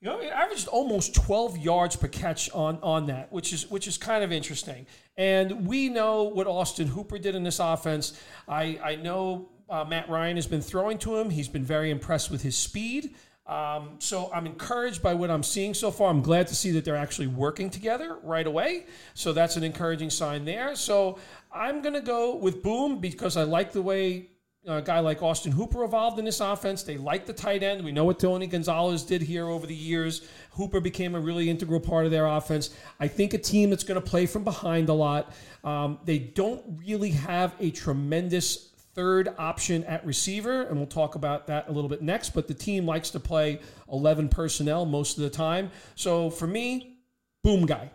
You 0.00 0.10
know, 0.10 0.20
he 0.20 0.28
averaged 0.28 0.68
almost 0.68 1.12
12 1.16 1.58
yards 1.58 1.96
per 1.96 2.06
catch 2.06 2.48
on, 2.52 2.78
on 2.84 3.06
that, 3.06 3.32
which 3.32 3.52
is 3.52 3.68
which 3.68 3.88
is 3.88 3.98
kind 3.98 4.22
of 4.22 4.30
interesting. 4.30 4.86
And 5.16 5.66
we 5.66 5.88
know 5.88 6.22
what 6.22 6.46
Austin 6.46 6.86
Hooper 6.86 7.18
did 7.18 7.34
in 7.34 7.42
this 7.42 7.58
offense. 7.58 8.20
I, 8.46 8.78
I 8.80 8.94
know 8.94 9.48
uh, 9.68 9.84
Matt 9.84 10.08
Ryan 10.08 10.36
has 10.36 10.46
been 10.46 10.62
throwing 10.62 10.98
to 10.98 11.16
him. 11.16 11.30
He's 11.30 11.48
been 11.48 11.64
very 11.64 11.90
impressed 11.90 12.30
with 12.30 12.42
his 12.42 12.56
speed. 12.56 13.14
Um, 13.46 13.96
so 13.98 14.30
I'm 14.32 14.44
encouraged 14.44 15.02
by 15.02 15.14
what 15.14 15.30
I'm 15.30 15.42
seeing 15.42 15.72
so 15.72 15.90
far. 15.90 16.10
I'm 16.10 16.20
glad 16.20 16.48
to 16.48 16.54
see 16.54 16.70
that 16.72 16.84
they're 16.84 16.96
actually 16.96 17.28
working 17.28 17.70
together 17.70 18.18
right 18.22 18.46
away. 18.46 18.86
So 19.14 19.32
that's 19.32 19.56
an 19.56 19.64
encouraging 19.64 20.10
sign 20.10 20.44
there. 20.44 20.76
So 20.76 21.18
I'm 21.50 21.80
going 21.80 21.94
to 21.94 22.02
go 22.02 22.36
with 22.36 22.62
Boom 22.62 22.98
because 22.98 23.38
I 23.38 23.44
like 23.44 23.72
the 23.72 23.80
way 23.80 24.28
a 24.66 24.82
guy 24.82 25.00
like 25.00 25.22
Austin 25.22 25.52
Hooper 25.52 25.82
evolved 25.82 26.18
in 26.18 26.26
this 26.26 26.40
offense. 26.40 26.82
They 26.82 26.98
like 26.98 27.24
the 27.24 27.32
tight 27.32 27.62
end. 27.62 27.82
We 27.82 27.90
know 27.90 28.04
what 28.04 28.18
Tony 28.18 28.46
Gonzalez 28.46 29.02
did 29.02 29.22
here 29.22 29.46
over 29.46 29.66
the 29.66 29.74
years. 29.74 30.28
Hooper 30.50 30.80
became 30.80 31.14
a 31.14 31.20
really 31.20 31.48
integral 31.48 31.80
part 31.80 32.04
of 32.04 32.10
their 32.10 32.26
offense. 32.26 32.70
I 33.00 33.08
think 33.08 33.32
a 33.32 33.38
team 33.38 33.70
that's 33.70 33.84
going 33.84 34.00
to 34.00 34.06
play 34.06 34.26
from 34.26 34.44
behind 34.44 34.90
a 34.90 34.94
lot. 34.94 35.32
Um, 35.64 35.98
they 36.04 36.18
don't 36.18 36.62
really 36.86 37.12
have 37.12 37.54
a 37.60 37.70
tremendous 37.70 38.68
third 38.98 39.32
option 39.38 39.84
at 39.84 40.04
receiver, 40.04 40.62
and 40.62 40.76
we'll 40.76 40.84
talk 40.84 41.14
about 41.14 41.46
that 41.46 41.68
a 41.68 41.70
little 41.70 41.88
bit 41.88 42.02
next. 42.02 42.30
But 42.30 42.48
the 42.48 42.54
team 42.54 42.84
likes 42.84 43.10
to 43.10 43.20
play 43.20 43.60
11 43.92 44.28
personnel 44.28 44.86
most 44.86 45.16
of 45.16 45.22
the 45.22 45.30
time. 45.30 45.70
So 45.94 46.30
for 46.30 46.48
me, 46.48 46.96
boom 47.44 47.64
guy. 47.64 47.92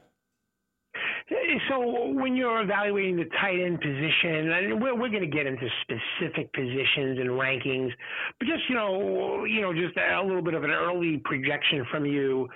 So 1.70 2.08
when 2.14 2.38
you're 2.38 2.62
evaluating 2.62 3.18
the 3.18 3.26
tight 3.42 3.60
end 3.60 3.82
position, 3.82 4.50
and 4.50 4.82
we're, 4.82 4.98
we're 4.98 5.10
going 5.10 5.30
to 5.30 5.36
get 5.36 5.46
into 5.46 5.68
specific 5.82 6.54
positions 6.54 7.20
and 7.20 7.32
rankings, 7.32 7.92
but 8.40 8.48
just 8.48 8.64
you 8.70 8.76
know, 8.76 9.44
you 9.44 9.60
know, 9.60 9.74
just 9.74 9.98
a 9.98 10.24
little 10.24 10.42
bit 10.42 10.54
of 10.54 10.64
an 10.64 10.72
early 10.72 11.22
projection 11.26 11.86
from 11.92 12.06
you. 12.06 12.48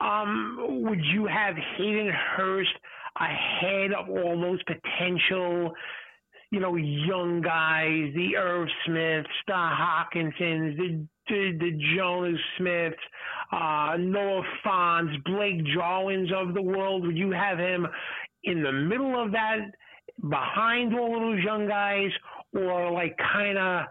Um, 0.00 0.82
would 0.82 1.02
you 1.06 1.24
have 1.24 1.54
Hayden 1.78 2.12
Hurst 2.36 2.74
ahead 3.18 3.92
of 3.92 4.10
all 4.10 4.38
those 4.38 4.60
potential 4.64 5.72
you 6.54 6.60
know, 6.60 6.76
young 6.76 7.40
guys, 7.40 8.12
the 8.14 8.36
Irv 8.36 8.68
Smiths, 8.86 9.28
the 9.48 9.52
Hockensons, 9.52 10.76
the 10.76 11.04
the, 11.26 11.56
the 11.58 11.72
Jonnu 11.96 12.36
Smiths, 12.56 12.96
uh, 13.50 13.96
Noah 13.98 14.44
Fants, 14.64 15.24
Blake 15.24 15.64
Jarwins 15.74 16.30
of 16.32 16.54
the 16.54 16.62
world. 16.62 17.04
Would 17.06 17.16
you 17.16 17.32
have 17.32 17.58
him 17.58 17.88
in 18.44 18.62
the 18.62 18.70
middle 18.70 19.20
of 19.20 19.32
that, 19.32 19.72
behind 20.28 20.94
all 20.94 21.16
of 21.16 21.22
those 21.22 21.42
young 21.42 21.66
guys, 21.66 22.10
or 22.54 22.92
like 22.92 23.18
kind 23.32 23.58
of 23.58 23.86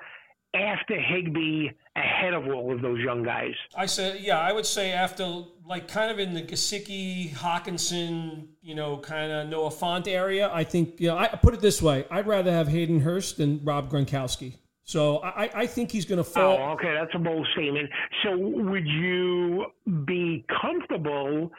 after 0.53 0.99
Higbee 0.99 1.69
ahead 1.95 2.33
of 2.33 2.47
all 2.47 2.73
of 2.73 2.81
those 2.81 2.99
young 2.99 3.23
guys? 3.23 3.53
I 3.75 3.85
said, 3.85 4.21
yeah, 4.21 4.39
I 4.39 4.51
would 4.51 4.65
say 4.65 4.91
after, 4.91 5.43
like, 5.65 5.87
kind 5.87 6.11
of 6.11 6.19
in 6.19 6.33
the 6.33 6.41
Gesicki, 6.41 7.31
Hockenson, 7.31 8.47
you 8.61 8.75
know, 8.75 8.97
kind 8.97 9.31
of 9.31 9.49
Noah 9.49 9.71
Fant 9.71 10.07
area. 10.07 10.51
I 10.53 10.63
think, 10.63 10.99
you 10.99 11.07
know, 11.07 11.17
I 11.17 11.27
put 11.27 11.53
it 11.53 11.61
this 11.61 11.81
way: 11.81 12.05
I'd 12.09 12.27
rather 12.27 12.51
have 12.51 12.67
Hayden 12.67 12.99
Hurst 12.99 13.37
than 13.37 13.63
Rob 13.63 13.89
Gronkowski. 13.89 14.57
So 14.85 15.19
I, 15.19 15.49
I 15.55 15.67
think 15.67 15.91
he's 15.91 16.05
going 16.05 16.17
to 16.17 16.23
fall. 16.23 16.57
Oh, 16.59 16.73
okay, 16.73 16.93
that's 16.93 17.15
a 17.15 17.19
bold 17.19 17.47
statement. 17.53 17.89
So 18.21 18.37
would 18.37 18.85
you 18.85 19.67
be 20.05 20.45
comfortable 20.61 21.51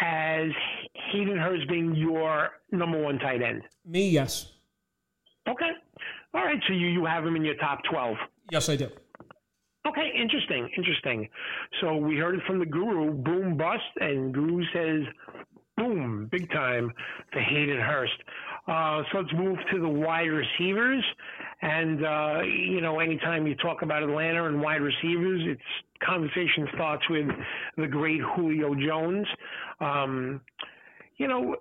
as 0.00 0.48
Hayden 1.12 1.36
Hurst 1.36 1.68
being 1.68 1.94
your 1.94 2.50
number 2.72 3.00
one 3.02 3.18
tight 3.18 3.42
end? 3.42 3.62
Me, 3.84 4.08
yes. 4.08 4.52
Okay. 5.48 5.70
All 6.32 6.44
right. 6.44 6.60
So 6.66 6.72
you, 6.72 6.86
you 6.88 7.04
have 7.04 7.26
him 7.26 7.36
in 7.36 7.44
your 7.44 7.56
top 7.56 7.80
12. 7.90 8.16
Yes, 8.50 8.68
I 8.68 8.76
do. 8.76 8.88
Okay, 9.88 10.10
interesting, 10.20 10.68
interesting. 10.76 11.28
So 11.80 11.96
we 11.96 12.16
heard 12.16 12.34
it 12.34 12.42
from 12.46 12.58
the 12.58 12.66
guru, 12.66 13.12
boom 13.12 13.56
bust, 13.56 13.82
and 14.00 14.32
guru 14.32 14.62
says, 14.74 15.02
boom, 15.76 16.28
big 16.30 16.50
time 16.50 16.92
for 17.32 17.40
Hayden 17.40 17.80
Hurst. 17.80 18.12
Uh, 18.68 19.02
so 19.10 19.18
let's 19.20 19.32
move 19.34 19.56
to 19.72 19.80
the 19.80 19.88
wide 19.88 20.28
receivers. 20.28 21.02
And, 21.62 22.04
uh, 22.04 22.40
you 22.42 22.80
know, 22.80 23.00
anytime 23.00 23.46
you 23.46 23.54
talk 23.56 23.82
about 23.82 24.02
Atlanta 24.02 24.46
and 24.46 24.60
wide 24.60 24.82
receivers, 24.82 25.42
it's 25.46 26.06
conversation 26.06 26.68
starts 26.74 27.02
with 27.10 27.26
the 27.76 27.86
great 27.86 28.20
Julio 28.34 28.74
Jones. 28.74 29.26
Um, 29.80 30.40
you 31.16 31.28
know, 31.28 31.56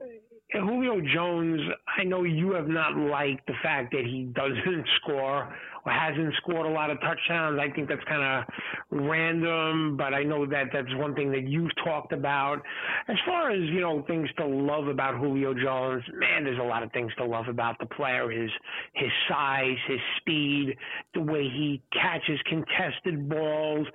Julio 0.51 1.01
Jones, 1.13 1.61
I 1.97 2.03
know 2.03 2.23
you 2.23 2.53
have 2.53 2.67
not 2.67 2.97
liked 2.97 3.45
the 3.47 3.53
fact 3.61 3.91
that 3.91 4.05
he 4.05 4.23
doesn't 4.33 4.85
score 5.01 5.43
or 5.43 5.55
hasn't 5.89 6.33
scored 6.35 6.65
a 6.65 6.69
lot 6.69 6.89
of 6.89 6.99
touchdowns. 7.01 7.59
I 7.59 7.69
think 7.73 7.89
that's 7.89 8.03
kind 8.05 8.21
of 8.23 8.53
random, 8.91 9.97
but 9.97 10.13
I 10.13 10.23
know 10.23 10.45
that 10.45 10.67
that's 10.73 10.93
one 10.95 11.15
thing 11.15 11.31
that 11.31 11.47
you've 11.47 11.71
talked 11.83 12.13
about. 12.13 12.61
As 13.07 13.17
far 13.25 13.51
as, 13.51 13.61
you 13.69 13.81
know, 13.81 14.03
things 14.07 14.29
to 14.37 14.45
love 14.45 14.87
about 14.87 15.17
Julio 15.17 15.53
Jones, 15.53 16.03
man, 16.13 16.43
there's 16.43 16.59
a 16.59 16.63
lot 16.63 16.83
of 16.83 16.91
things 16.91 17.11
to 17.17 17.25
love 17.25 17.47
about 17.47 17.77
the 17.79 17.85
player. 17.85 18.29
His 18.29 18.49
his 18.93 19.09
size, 19.27 19.77
his 19.87 19.99
speed, 20.17 20.75
the 21.13 21.21
way 21.21 21.43
he 21.43 21.81
catches 21.93 22.39
contested 22.45 23.29
balls, 23.29 23.87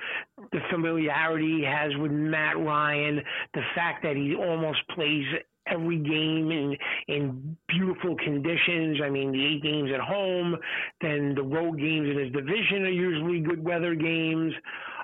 the 0.53 0.61
familiarity 0.71 1.59
he 1.59 1.65
has 1.65 1.93
with 1.99 2.13
Matt 2.13 2.59
Ryan, 2.59 3.23
the 3.55 3.63
fact 3.75 4.03
that 4.03 4.17
he 4.17 4.35
almost 4.35 4.81
plays 4.95 5.25
every 5.67 5.99
game 5.99 6.51
in 6.51 6.77
in 7.09 7.57
beautiful 7.69 8.17
conditions. 8.17 9.01
I 9.03 9.09
mean, 9.09 9.33
the 9.33 9.45
eight 9.45 9.63
games 9.63 9.91
at 9.93 10.01
home, 10.01 10.57
then 11.01 11.35
the 11.35 11.43
road 11.43 11.79
games 11.79 12.09
in 12.09 12.19
his 12.19 12.33
division 12.33 12.85
are 12.85 12.91
usually 12.91 13.41
good 13.41 13.65
weather 13.65 13.95
games. 13.95 14.53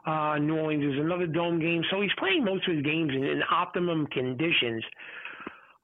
Uh, 0.06 0.38
New 0.38 0.56
Orleans 0.56 0.94
is 0.94 1.00
another 1.00 1.26
dome 1.26 1.60
game, 1.60 1.82
so 1.90 2.00
he's 2.00 2.10
playing 2.18 2.44
most 2.44 2.66
of 2.68 2.74
his 2.74 2.84
games 2.84 3.10
in, 3.14 3.24
in 3.24 3.42
optimum 3.50 4.06
conditions. 4.06 4.82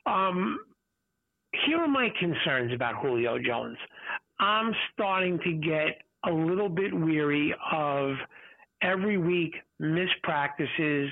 Um, 0.07 0.59
here 1.67 1.79
are 1.79 1.89
my 1.89 2.09
concerns 2.19 2.73
about 2.73 2.95
Julio 2.97 3.39
Jones. 3.39 3.77
I'm 4.41 4.73
starting 4.93 5.39
to 5.45 5.53
get 5.53 6.03
a 6.27 6.31
little 6.31 6.69
bit 6.69 6.95
weary 6.95 7.55
of 7.73 8.15
every 8.83 9.19
week 9.19 9.55
mispractices 9.81 10.17
practices 10.23 11.11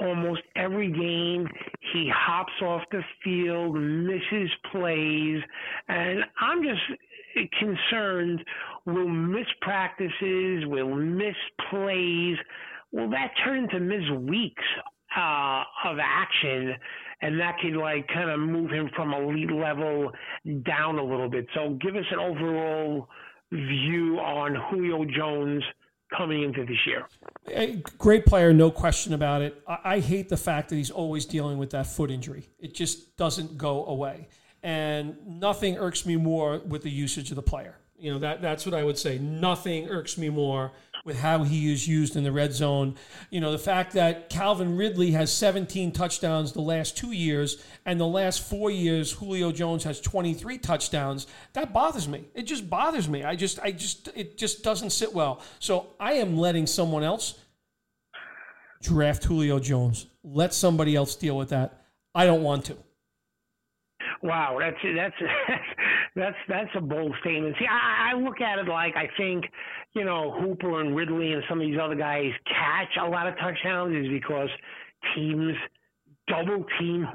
almost 0.00 0.42
every 0.56 0.90
game. 0.90 1.46
He 1.92 2.10
hops 2.14 2.52
off 2.62 2.82
the 2.90 3.02
field, 3.22 3.76
misses 3.76 4.50
plays, 4.72 5.40
and 5.88 6.20
I'm 6.40 6.62
just 6.62 6.80
concerned 7.58 8.40
will 8.86 9.08
miss 9.08 9.46
practices, 9.60 10.64
will 10.66 10.94
miss 10.94 11.36
plays. 11.70 12.36
Will 12.92 13.10
that 13.10 13.32
turn 13.44 13.64
into 13.64 13.80
miss 13.80 14.08
weeks 14.18 14.64
uh, 15.16 15.62
of 15.84 15.98
action? 16.02 16.74
And 17.22 17.38
that 17.38 17.58
could 17.60 17.74
like 17.74 18.08
kind 18.08 18.30
of 18.30 18.40
move 18.40 18.70
him 18.70 18.90
from 18.96 19.12
elite 19.12 19.52
level 19.52 20.10
down 20.64 20.98
a 20.98 21.04
little 21.04 21.28
bit. 21.28 21.46
So 21.54 21.78
give 21.80 21.94
us 21.94 22.06
an 22.10 22.18
overall 22.18 23.08
view 23.52 24.18
on 24.18 24.56
Julio 24.70 25.04
Jones 25.04 25.62
coming 26.16 26.42
into 26.42 26.64
this 26.64 26.78
year. 26.86 27.06
A 27.48 27.76
great 27.98 28.26
player, 28.26 28.52
no 28.52 28.70
question 28.70 29.14
about 29.14 29.42
it. 29.42 29.62
I, 29.66 29.78
I, 29.84 30.00
hate 30.00 30.28
the 30.28 30.36
fact 30.36 30.68
that 30.70 30.76
he's 30.76 30.90
always 30.90 31.24
dealing 31.24 31.58
with 31.58 31.70
that 31.70 31.86
foot 31.86 32.10
injury. 32.10 32.48
It 32.58 32.74
just 32.74 33.16
doesn't 33.16 33.56
go 33.56 33.86
away. 33.86 34.28
And 34.62 35.16
nothing 35.26 35.78
irks 35.78 36.04
me 36.04 36.16
more 36.16 36.58
with 36.58 36.82
the 36.82 36.90
usage 36.90 37.30
of 37.30 37.36
the 37.36 37.42
player. 37.42 37.76
You 38.00 38.12
know, 38.12 38.18
that 38.20 38.42
that's 38.42 38.64
what 38.64 38.74
I 38.74 38.82
would 38.82 38.98
say. 38.98 39.18
Nothing 39.18 39.88
irks 39.88 40.16
me 40.16 40.28
more 40.28 40.72
with 41.04 41.18
how 41.18 41.44
he 41.44 41.72
is 41.72 41.88
used 41.88 42.16
in 42.16 42.24
the 42.24 42.32
red 42.32 42.52
zone. 42.52 42.94
You 43.30 43.40
know, 43.40 43.52
the 43.52 43.58
fact 43.58 43.92
that 43.92 44.28
Calvin 44.28 44.76
Ridley 44.76 45.12
has 45.12 45.32
17 45.32 45.92
touchdowns 45.92 46.52
the 46.52 46.60
last 46.60 46.96
two 46.96 47.12
years, 47.12 47.62
and 47.86 48.00
the 48.00 48.06
last 48.06 48.42
four 48.42 48.70
years 48.70 49.12
Julio 49.12 49.52
Jones 49.52 49.84
has 49.84 50.00
23 50.00 50.58
touchdowns, 50.58 51.26
that 51.54 51.72
bothers 51.72 52.08
me. 52.08 52.24
It 52.34 52.42
just 52.42 52.68
bothers 52.68 53.08
me. 53.08 53.24
I 53.24 53.36
just, 53.36 53.58
I 53.60 53.72
just, 53.72 54.08
it 54.14 54.36
just 54.36 54.62
doesn't 54.62 54.90
sit 54.90 55.14
well. 55.14 55.40
So 55.58 55.88
I 55.98 56.14
am 56.14 56.36
letting 56.36 56.66
someone 56.66 57.02
else 57.02 57.38
draft 58.82 59.24
Julio 59.24 59.58
Jones. 59.58 60.06
Let 60.22 60.54
somebody 60.54 60.94
else 60.96 61.14
deal 61.14 61.36
with 61.36 61.50
that. 61.50 61.84
I 62.14 62.26
don't 62.26 62.42
want 62.42 62.64
to. 62.66 62.76
Wow, 64.22 64.58
that's 64.60 64.76
that's 64.94 65.14
that's 66.16 66.36
that's 66.48 66.70
a 66.76 66.80
bold 66.80 67.14
statement. 67.20 67.56
See, 67.58 67.66
I, 67.66 68.12
I 68.12 68.18
look 68.18 68.40
at 68.40 68.58
it 68.58 68.68
like 68.68 68.96
I 68.96 69.08
think 69.16 69.44
you 69.94 70.04
know 70.04 70.32
Hooper 70.40 70.80
and 70.80 70.96
Ridley 70.96 71.32
and 71.32 71.42
some 71.48 71.60
of 71.60 71.66
these 71.66 71.78
other 71.80 71.94
guys 71.94 72.30
catch 72.46 72.96
a 73.00 73.08
lot 73.08 73.26
of 73.26 73.34
touchdowns 73.38 73.94
is 73.94 74.10
because 74.10 74.48
teams 75.14 75.54
double 76.28 76.64
team 76.78 77.06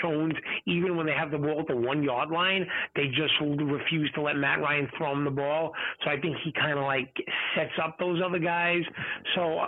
Jones, 0.00 0.34
even 0.66 0.96
when 0.96 1.06
they 1.06 1.12
have 1.12 1.30
the 1.30 1.38
ball 1.38 1.60
at 1.60 1.66
the 1.66 1.76
one 1.76 2.02
yard 2.02 2.30
line, 2.30 2.66
they 2.94 3.06
just 3.08 3.32
refuse 3.40 4.10
to 4.14 4.22
let 4.22 4.36
Matt 4.36 4.60
Ryan 4.60 4.88
throw 4.96 5.12
him 5.12 5.24
the 5.24 5.30
ball. 5.30 5.72
So 6.04 6.10
I 6.10 6.20
think 6.20 6.36
he 6.44 6.52
kind 6.52 6.78
of 6.78 6.84
like 6.84 7.14
sets 7.56 7.72
up 7.82 7.98
those 7.98 8.20
other 8.24 8.38
guys. 8.38 8.82
So 9.34 9.60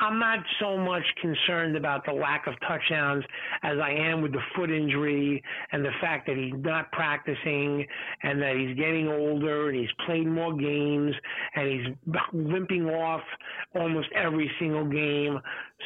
I'm 0.00 0.18
not 0.18 0.38
so 0.60 0.76
much 0.78 1.04
concerned 1.20 1.76
about 1.76 2.04
the 2.06 2.12
lack 2.12 2.46
of 2.46 2.54
touchdowns 2.66 3.24
as 3.62 3.78
I 3.82 3.90
am 3.90 4.22
with 4.22 4.32
the 4.32 4.42
foot 4.56 4.70
injury 4.70 5.42
and 5.72 5.84
the 5.84 5.92
fact 6.00 6.26
that 6.26 6.36
he's 6.36 6.54
not 6.56 6.90
practicing 6.92 7.86
and 8.22 8.40
that 8.40 8.56
he's 8.56 8.76
getting 8.76 9.08
older 9.08 9.68
and 9.68 9.78
he's 9.78 9.88
played 10.06 10.26
more 10.26 10.54
games 10.54 11.14
and 11.54 11.68
he's 11.68 12.14
limping 12.32 12.86
off 12.86 13.22
almost 13.74 14.08
every 14.14 14.50
single 14.58 14.84
game. 14.84 15.38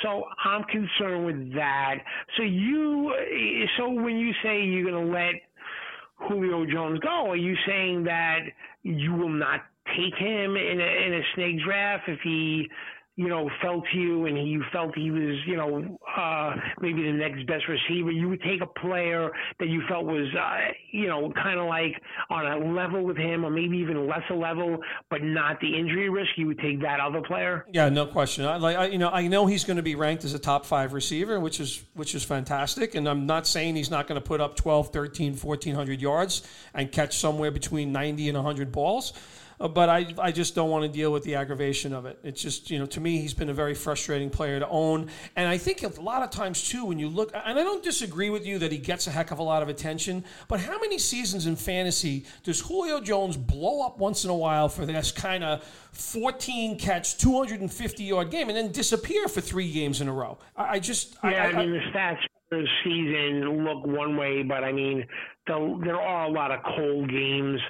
So 0.02 0.24
I'm 0.44 0.64
concerned 0.64 1.26
with 1.26 1.54
that. 1.54 1.96
So 2.36 2.42
you, 2.42 3.14
so 3.76 3.90
when 3.90 4.16
you 4.16 4.32
say 4.42 4.62
you're 4.62 4.90
going 4.90 5.06
to 5.06 5.12
let 5.12 5.34
Julio 6.28 6.64
Jones 6.66 6.98
go, 7.00 7.30
are 7.30 7.36
you 7.36 7.54
saying 7.66 8.04
that 8.04 8.40
you 8.82 9.12
will 9.12 9.28
not 9.28 9.60
take 9.96 10.14
him 10.16 10.56
in 10.56 10.80
a 10.80 11.06
in 11.06 11.14
a 11.14 11.22
snake 11.34 11.56
draft 11.64 12.04
if 12.08 12.20
he 12.22 12.68
you 13.16 13.28
know, 13.28 13.50
felt 13.60 13.84
you 13.92 14.24
and 14.24 14.48
you 14.48 14.64
felt 14.72 14.96
he 14.96 15.10
was, 15.10 15.36
you 15.46 15.54
know, 15.54 15.98
uh, 16.16 16.54
maybe 16.80 17.02
the 17.02 17.12
next 17.12 17.46
best 17.46 17.64
receiver, 17.68 18.10
you 18.10 18.26
would 18.30 18.40
take 18.40 18.62
a 18.62 18.80
player 18.80 19.30
that 19.58 19.68
you 19.68 19.82
felt 19.86 20.06
was, 20.06 20.26
uh, 20.34 20.72
you 20.92 21.08
know, 21.08 21.30
kind 21.32 21.60
of 21.60 21.66
like 21.66 22.00
on 22.30 22.46
a 22.46 22.72
level 22.72 23.04
with 23.04 23.18
him 23.18 23.44
or 23.44 23.50
maybe 23.50 23.76
even 23.76 24.06
lesser 24.06 24.34
level, 24.34 24.78
but 25.10 25.22
not 25.22 25.60
the 25.60 25.78
injury 25.78 26.08
risk. 26.08 26.30
You 26.36 26.46
would 26.46 26.58
take 26.60 26.80
that 26.80 27.00
other 27.00 27.20
player. 27.20 27.66
Yeah, 27.70 27.90
no 27.90 28.06
question. 28.06 28.46
I, 28.46 28.56
like, 28.56 28.76
I, 28.76 28.86
you 28.86 28.98
know, 28.98 29.10
I 29.10 29.28
know 29.28 29.44
he's 29.44 29.64
going 29.64 29.76
to 29.76 29.82
be 29.82 29.94
ranked 29.94 30.24
as 30.24 30.32
a 30.32 30.38
top 30.38 30.64
five 30.64 30.94
receiver, 30.94 31.38
which 31.38 31.60
is, 31.60 31.84
which 31.92 32.14
is 32.14 32.24
fantastic. 32.24 32.94
And 32.94 33.06
I'm 33.06 33.26
not 33.26 33.46
saying 33.46 33.76
he's 33.76 33.90
not 33.90 34.06
going 34.06 34.20
to 34.20 34.26
put 34.26 34.40
up 34.40 34.56
12, 34.56 34.90
13, 34.90 35.36
1400 35.36 36.00
yards 36.00 36.48
and 36.72 36.90
catch 36.90 37.18
somewhere 37.18 37.50
between 37.50 37.92
90 37.92 38.30
and 38.30 38.38
100 38.38 38.72
balls. 38.72 39.12
Uh, 39.62 39.68
but 39.68 39.88
I, 39.88 40.12
I 40.18 40.32
just 40.32 40.56
don't 40.56 40.70
want 40.70 40.82
to 40.82 40.88
deal 40.88 41.12
with 41.12 41.22
the 41.22 41.36
aggravation 41.36 41.94
of 41.94 42.04
it. 42.04 42.18
It's 42.24 42.42
just, 42.42 42.68
you 42.68 42.80
know, 42.80 42.86
to 42.86 43.00
me, 43.00 43.18
he's 43.18 43.32
been 43.32 43.48
a 43.48 43.54
very 43.54 43.74
frustrating 43.74 44.28
player 44.28 44.58
to 44.58 44.68
own. 44.68 45.08
And 45.36 45.48
I 45.48 45.56
think 45.56 45.84
a 45.84 46.00
lot 46.00 46.22
of 46.22 46.30
times, 46.30 46.68
too, 46.68 46.84
when 46.84 46.98
you 46.98 47.08
look, 47.08 47.30
and 47.32 47.58
I 47.58 47.62
don't 47.62 47.82
disagree 47.82 48.28
with 48.28 48.44
you 48.44 48.58
that 48.58 48.72
he 48.72 48.78
gets 48.78 49.06
a 49.06 49.10
heck 49.10 49.30
of 49.30 49.38
a 49.38 49.42
lot 49.42 49.62
of 49.62 49.68
attention, 49.68 50.24
but 50.48 50.58
how 50.58 50.80
many 50.80 50.98
seasons 50.98 51.46
in 51.46 51.54
fantasy 51.54 52.26
does 52.42 52.60
Julio 52.60 53.00
Jones 53.00 53.36
blow 53.36 53.86
up 53.86 53.98
once 53.98 54.24
in 54.24 54.30
a 54.30 54.36
while 54.36 54.68
for 54.68 54.84
this 54.84 55.12
kind 55.12 55.44
of 55.44 55.62
14 55.92 56.76
catch, 56.76 57.18
250 57.18 58.02
yard 58.02 58.30
game 58.30 58.48
and 58.48 58.56
then 58.56 58.72
disappear 58.72 59.28
for 59.28 59.40
three 59.40 59.70
games 59.70 60.00
in 60.00 60.08
a 60.08 60.12
row? 60.12 60.38
I, 60.56 60.64
I 60.64 60.78
just. 60.80 61.16
Yeah, 61.22 61.30
I, 61.30 61.34
I, 61.34 61.46
I 61.46 61.66
mean, 61.66 61.72
the 61.72 61.80
stats 61.96 62.18
for 62.48 62.58
the 62.58 62.68
season 62.82 63.64
look 63.64 63.86
one 63.86 64.16
way, 64.16 64.42
but 64.42 64.64
I 64.64 64.72
mean, 64.72 65.06
the, 65.46 65.80
there 65.84 66.00
are 66.00 66.24
a 66.24 66.30
lot 66.30 66.50
of 66.50 66.60
cold 66.64 67.08
games 67.08 67.60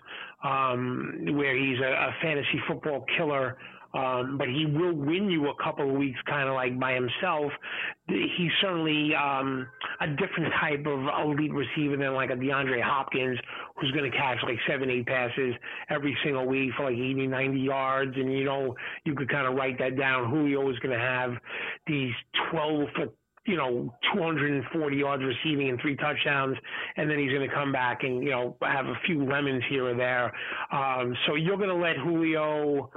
um, 0.43 1.27
where 1.33 1.57
he's 1.57 1.79
a, 1.81 1.91
a 1.91 2.15
fantasy 2.23 2.61
football 2.69 3.05
killer. 3.17 3.57
Um, 3.95 4.39
but 4.39 4.49
he 4.49 4.65
will 4.65 4.95
win 4.95 5.31
you 5.31 5.51
a 5.51 5.63
couple 5.63 5.89
of 5.89 5.95
weeks 5.95 6.19
kind 6.27 6.49
of 6.49 6.55
like 6.55 6.81
by 6.81 6.95
himself. 6.95 7.53
He's 8.09 8.51
certainly 8.63 9.15
um, 9.15 9.69
a 10.01 10.07
different 10.07 10.51
type 10.59 10.87
of 10.87 11.01
elite 11.27 11.53
receiver 11.53 11.99
than 11.99 12.15
like 12.15 12.31
a 12.31 12.35
DeAndre 12.35 12.83
Hopkins, 12.83 13.39
who's 13.77 13.91
going 13.91 14.11
to 14.11 14.17
catch 14.17 14.39
like 14.45 14.57
seven, 14.67 14.89
eight 14.89 15.07
passes 15.07 15.55
every 15.91 16.17
single 16.25 16.47
week 16.47 16.71
for 16.75 16.85
like 16.85 16.95
80, 16.95 17.27
90 17.27 17.61
yards. 17.61 18.13
And, 18.17 18.33
you 18.33 18.45
know, 18.45 18.75
you 19.05 19.15
could 19.15 19.29
kind 19.29 19.47
of 19.47 19.55
write 19.57 19.79
that 19.79 19.99
down. 19.99 20.31
Julio 20.31 20.71
is 20.71 20.79
going 20.79 20.99
to 20.99 21.05
have 21.05 21.33
these 21.87 22.13
12 22.51 22.89
foot 22.97 23.15
you 23.45 23.57
know, 23.57 23.93
240 24.15 24.97
yards 24.97 25.23
receiving 25.25 25.69
and 25.69 25.81
three 25.81 25.97
touchdowns, 25.97 26.57
and 26.97 27.11
then 27.11 27.19
he's 27.19 27.31
going 27.31 27.49
to 27.49 27.55
come 27.55 27.73
back 27.73 28.05
and 28.05 28.23
you 28.23 28.31
know 28.31 28.57
have 28.63 28.87
a 28.87 28.95
few 29.07 29.25
lemons 29.25 29.63
here 29.69 29.89
or 29.89 29.95
there. 29.95 30.33
Um, 30.71 31.17
so 31.27 31.35
you're 31.35 31.57
going 31.57 31.69
to 31.69 31.75
let 31.75 31.97
Julio 31.97 32.91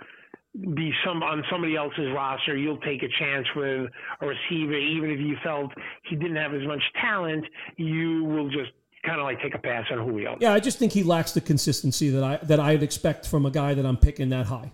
be 0.76 0.92
some 1.06 1.24
on 1.24 1.44
somebody 1.52 1.76
else's 1.76 2.12
roster. 2.14 2.56
You'll 2.56 2.80
take 2.80 3.02
a 3.04 3.10
chance 3.20 3.48
with 3.56 3.90
a 4.22 4.26
receiver, 4.26 4.78
even 4.78 5.10
if 5.10 5.20
you 5.20 5.36
felt 5.44 5.72
he 6.10 6.16
didn't 6.16 6.38
have 6.38 6.54
as 6.54 6.66
much 6.66 6.82
talent. 7.02 7.46
You 7.78 8.24
will 8.24 8.50
just 8.50 8.72
kind 9.06 9.20
of 9.20 9.26
like 9.26 9.42
take 9.42 9.56
a 9.56 9.60
pass 9.60 9.86
on 9.92 9.98
Julio. 9.98 10.38
Yeah, 10.40 10.54
I 10.54 10.60
just 10.60 10.78
think 10.78 10.92
he 10.92 11.04
lacks 11.04 11.32
the 11.32 11.42
consistency 11.42 12.10
that 12.10 12.24
I 12.24 12.38
that 12.44 12.60
I'd 12.60 12.84
expect 12.84 13.28
from 13.28 13.46
a 13.46 13.52
guy 13.52 13.74
that 13.74 13.86
I'm 13.86 13.98
picking 13.98 14.30
that 14.30 14.46
high. 14.46 14.72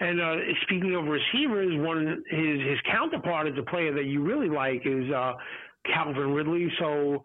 And 0.00 0.20
uh, 0.20 0.36
speaking 0.62 0.94
of 0.94 1.04
receivers, 1.06 1.74
one 1.78 2.22
his 2.30 2.60
his 2.60 2.78
counterpart 2.90 3.48
is 3.48 3.54
a 3.58 3.68
player 3.68 3.92
that 3.94 4.04
you 4.04 4.22
really 4.22 4.48
like 4.48 4.82
is 4.84 5.10
uh, 5.10 5.32
Calvin 5.92 6.32
Ridley. 6.32 6.70
So, 6.78 7.24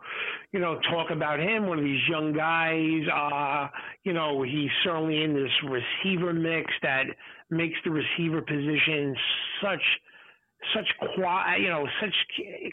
you 0.51 0.59
know, 0.59 0.79
talk 0.89 1.11
about 1.11 1.39
him, 1.39 1.67
one 1.67 1.77
of 1.77 1.83
these 1.83 2.01
young 2.09 2.33
guys. 2.33 3.01
Uh, 3.13 3.67
you 4.03 4.13
know, 4.13 4.41
he's 4.41 4.69
certainly 4.83 5.23
in 5.23 5.33
this 5.33 5.51
receiver 5.69 6.33
mix 6.33 6.71
that 6.81 7.03
makes 7.49 7.77
the 7.85 7.91
receiver 7.91 8.41
position 8.41 9.15
such 9.61 9.81
such 10.73 10.87
qual, 10.97 11.59
you 11.59 11.69
know, 11.69 11.87
such 12.01 12.13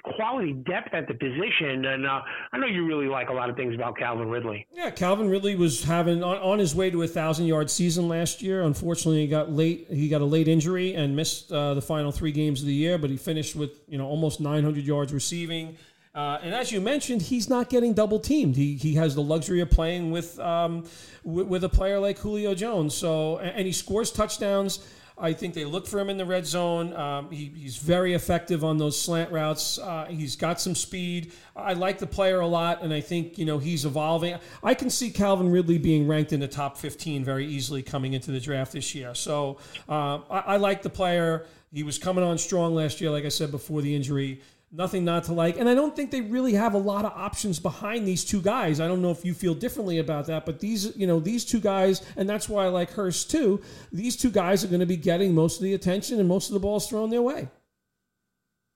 quality 0.02 0.52
depth 0.52 0.94
at 0.94 1.08
the 1.08 1.14
position. 1.14 1.84
And 1.84 2.06
uh, 2.06 2.22
I 2.52 2.58
know 2.58 2.66
you 2.66 2.86
really 2.86 3.06
like 3.06 3.28
a 3.28 3.32
lot 3.32 3.50
of 3.50 3.56
things 3.56 3.74
about 3.74 3.96
Calvin 3.96 4.28
Ridley. 4.28 4.66
Yeah, 4.72 4.90
Calvin 4.90 5.28
Ridley 5.28 5.56
was 5.56 5.84
having 5.84 6.22
on, 6.22 6.36
on 6.38 6.58
his 6.58 6.74
way 6.74 6.90
to 6.90 7.02
a 7.02 7.08
thousand 7.08 7.46
yard 7.46 7.70
season 7.70 8.08
last 8.08 8.42
year. 8.42 8.62
Unfortunately, 8.62 9.20
he 9.20 9.26
got 9.26 9.50
late. 9.50 9.86
He 9.90 10.08
got 10.08 10.20
a 10.20 10.26
late 10.26 10.48
injury 10.48 10.94
and 10.94 11.16
missed 11.16 11.52
uh, 11.52 11.74
the 11.74 11.82
final 11.82 12.12
three 12.12 12.32
games 12.32 12.60
of 12.60 12.66
the 12.66 12.74
year. 12.74 12.98
But 12.98 13.10
he 13.10 13.16
finished 13.16 13.56
with 13.56 13.80
you 13.88 13.98
know 13.98 14.06
almost 14.06 14.40
900 14.40 14.84
yards 14.84 15.12
receiving. 15.12 15.76
Uh, 16.12 16.38
and 16.42 16.54
as 16.54 16.72
you 16.72 16.80
mentioned, 16.80 17.22
he's 17.22 17.48
not 17.48 17.70
getting 17.70 17.94
double 17.94 18.18
teamed. 18.18 18.56
He, 18.56 18.74
he 18.74 18.94
has 18.94 19.14
the 19.14 19.22
luxury 19.22 19.60
of 19.60 19.70
playing 19.70 20.10
with, 20.10 20.40
um, 20.40 20.84
with, 21.22 21.46
with 21.46 21.62
a 21.62 21.68
player 21.68 22.00
like 22.00 22.18
Julio 22.18 22.52
Jones. 22.52 22.96
So 22.96 23.38
and 23.38 23.64
he 23.64 23.72
scores 23.72 24.10
touchdowns. 24.10 24.80
I 25.20 25.32
think 25.34 25.54
they 25.54 25.64
look 25.64 25.86
for 25.86 26.00
him 26.00 26.08
in 26.08 26.16
the 26.16 26.24
red 26.24 26.46
zone. 26.46 26.94
Um, 26.94 27.30
he, 27.30 27.52
he's 27.54 27.76
very 27.76 28.14
effective 28.14 28.64
on 28.64 28.78
those 28.78 29.00
slant 29.00 29.30
routes. 29.30 29.78
Uh, 29.78 30.06
he's 30.08 30.34
got 30.34 30.60
some 30.60 30.74
speed. 30.74 31.32
I 31.54 31.74
like 31.74 31.98
the 31.98 32.06
player 32.06 32.40
a 32.40 32.46
lot, 32.46 32.82
and 32.82 32.92
I 32.92 33.00
think 33.00 33.36
you 33.38 33.44
know 33.44 33.58
he's 33.58 33.84
evolving. 33.84 34.38
I 34.62 34.74
can 34.74 34.88
see 34.88 35.10
Calvin 35.10 35.50
Ridley 35.50 35.78
being 35.78 36.08
ranked 36.08 36.32
in 36.32 36.40
the 36.40 36.48
top 36.48 36.76
15 36.76 37.24
very 37.24 37.46
easily 37.46 37.82
coming 37.82 38.14
into 38.14 38.30
the 38.30 38.40
draft 38.40 38.72
this 38.72 38.94
year. 38.94 39.14
So 39.14 39.58
uh, 39.88 40.20
I, 40.30 40.38
I 40.38 40.56
like 40.56 40.82
the 40.82 40.90
player. 40.90 41.46
He 41.72 41.82
was 41.82 41.98
coming 41.98 42.24
on 42.24 42.38
strong 42.38 42.74
last 42.74 43.00
year, 43.00 43.10
like 43.10 43.24
I 43.24 43.28
said 43.28 43.50
before 43.50 43.82
the 43.82 43.94
injury 43.94 44.40
nothing 44.72 45.04
not 45.04 45.24
to 45.24 45.32
like. 45.32 45.58
And 45.58 45.68
I 45.68 45.74
don't 45.74 45.94
think 45.94 46.10
they 46.10 46.20
really 46.20 46.54
have 46.54 46.74
a 46.74 46.78
lot 46.78 47.04
of 47.04 47.12
options 47.12 47.58
behind 47.58 48.06
these 48.06 48.24
two 48.24 48.40
guys. 48.40 48.80
I 48.80 48.86
don't 48.86 49.02
know 49.02 49.10
if 49.10 49.24
you 49.24 49.34
feel 49.34 49.54
differently 49.54 49.98
about 49.98 50.26
that, 50.26 50.46
but 50.46 50.60
these, 50.60 50.96
you 50.96 51.06
know, 51.06 51.20
these 51.20 51.44
two 51.44 51.60
guys, 51.60 52.02
and 52.16 52.28
that's 52.28 52.48
why 52.48 52.64
I 52.64 52.68
like 52.68 52.90
Hurst 52.90 53.30
too. 53.30 53.60
These 53.92 54.16
two 54.16 54.30
guys 54.30 54.64
are 54.64 54.68
going 54.68 54.80
to 54.80 54.86
be 54.86 54.96
getting 54.96 55.34
most 55.34 55.56
of 55.56 55.62
the 55.62 55.74
attention 55.74 56.18
and 56.20 56.28
most 56.28 56.48
of 56.48 56.54
the 56.54 56.60
balls 56.60 56.88
thrown 56.88 57.10
their 57.10 57.22
way. 57.22 57.48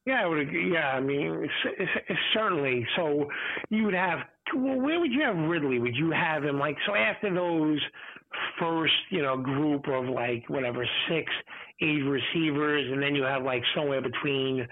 Yeah, 0.06 0.22
I 0.22 0.26
would. 0.26 0.48
Yeah, 0.52 0.88
I 0.88 1.00
mean, 1.00 1.44
it's, 1.44 1.76
it's, 1.78 1.90
it's 2.08 2.20
certainly. 2.34 2.86
So 2.96 3.28
you 3.70 3.84
would 3.84 3.94
have. 3.94 4.18
Well, 4.54 4.78
where 4.78 5.00
would 5.00 5.12
you 5.12 5.22
have 5.22 5.36
Ridley? 5.36 5.78
Would 5.78 5.96
you 5.96 6.10
have 6.10 6.44
him 6.44 6.58
like 6.58 6.76
so 6.86 6.94
after 6.94 7.32
those 7.32 7.80
first, 8.60 8.92
you 9.10 9.22
know, 9.22 9.38
group 9.38 9.88
of 9.88 10.06
like 10.06 10.44
whatever 10.48 10.86
six, 11.08 11.32
eight 11.80 12.02
receivers, 12.02 12.90
and 12.92 13.02
then 13.02 13.14
you 13.14 13.22
have 13.22 13.42
like 13.42 13.62
somewhere 13.74 14.00
between 14.00 14.66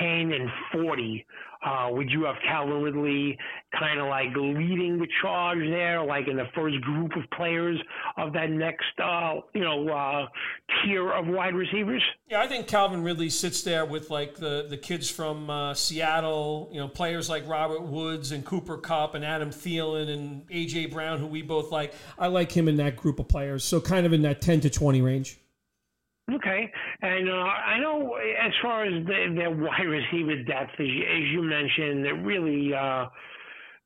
10 0.00 0.32
and 0.32 0.50
40. 0.72 1.26
Uh, 1.64 1.88
would 1.90 2.08
you 2.10 2.24
have 2.24 2.36
Calvin 2.46 2.82
Ridley 2.82 3.36
kind 3.76 3.98
of 3.98 4.06
like 4.06 4.28
leading 4.36 4.98
the 4.98 5.08
charge 5.20 5.58
there, 5.58 6.04
like 6.04 6.28
in 6.28 6.36
the 6.36 6.44
first 6.54 6.80
group 6.82 7.16
of 7.16 7.24
players 7.36 7.80
of 8.18 8.32
that 8.34 8.50
next, 8.50 8.84
uh, 9.02 9.40
you 9.52 9.62
know, 9.62 9.88
uh, 9.88 10.26
tier 10.84 11.12
of 11.12 11.26
wide 11.26 11.54
receivers? 11.54 12.02
Yeah, 12.28 12.40
I 12.40 12.46
think 12.46 12.68
Calvin 12.68 13.02
Ridley 13.02 13.30
sits 13.30 13.62
there 13.62 13.84
with 13.84 14.10
like 14.10 14.36
the, 14.36 14.66
the 14.68 14.76
kids 14.76 15.10
from 15.10 15.50
uh, 15.50 15.74
Seattle, 15.74 16.68
you 16.72 16.78
know, 16.78 16.88
players 16.88 17.28
like 17.28 17.48
Robert 17.48 17.82
Woods 17.82 18.30
and 18.30 18.44
Cooper 18.44 18.76
Kupp 18.76 19.14
and 19.14 19.24
Adam 19.24 19.50
Thielen 19.50 20.08
and 20.08 20.42
A.J. 20.50 20.86
Brown, 20.86 21.18
who 21.18 21.26
we 21.26 21.42
both 21.42 21.72
like. 21.72 21.94
I 22.18 22.28
like 22.28 22.52
him 22.52 22.68
in 22.68 22.76
that 22.76 22.96
group 22.96 23.18
of 23.18 23.28
players. 23.28 23.64
So 23.64 23.80
kind 23.80 24.06
of 24.06 24.12
in 24.12 24.22
that 24.22 24.40
10 24.40 24.60
to 24.60 24.70
20 24.70 25.00
range. 25.00 25.40
Okay, 26.34 26.72
and 27.02 27.30
uh, 27.30 27.32
I 27.32 27.78
know 27.78 28.16
as 28.16 28.52
far 28.60 28.84
as 28.84 28.92
the, 29.06 29.32
their 29.36 29.50
wide 29.50 29.86
receiver 29.86 30.42
depth, 30.42 30.72
as 30.72 30.86
you, 30.86 31.04
as 31.04 31.22
you 31.30 31.42
mentioned, 31.42 32.04
there 32.04 32.16
really, 32.16 32.74
uh, 32.74 33.06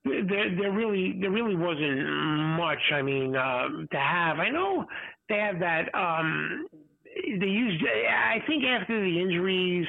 there, 0.04 0.56
there 0.56 0.72
really, 0.72 1.18
there 1.20 1.30
really 1.30 1.54
wasn't 1.54 2.08
much. 2.56 2.78
I 2.94 3.02
mean, 3.02 3.36
uh, 3.36 3.68
to 3.90 3.98
have. 3.98 4.38
I 4.38 4.48
know 4.48 4.86
they 5.28 5.36
have 5.36 5.58
that. 5.60 5.94
Um, 5.94 6.66
they 7.14 7.46
used. 7.46 7.84
I 7.84 8.42
think 8.46 8.64
after 8.64 9.00
the 9.00 9.20
injuries 9.20 9.86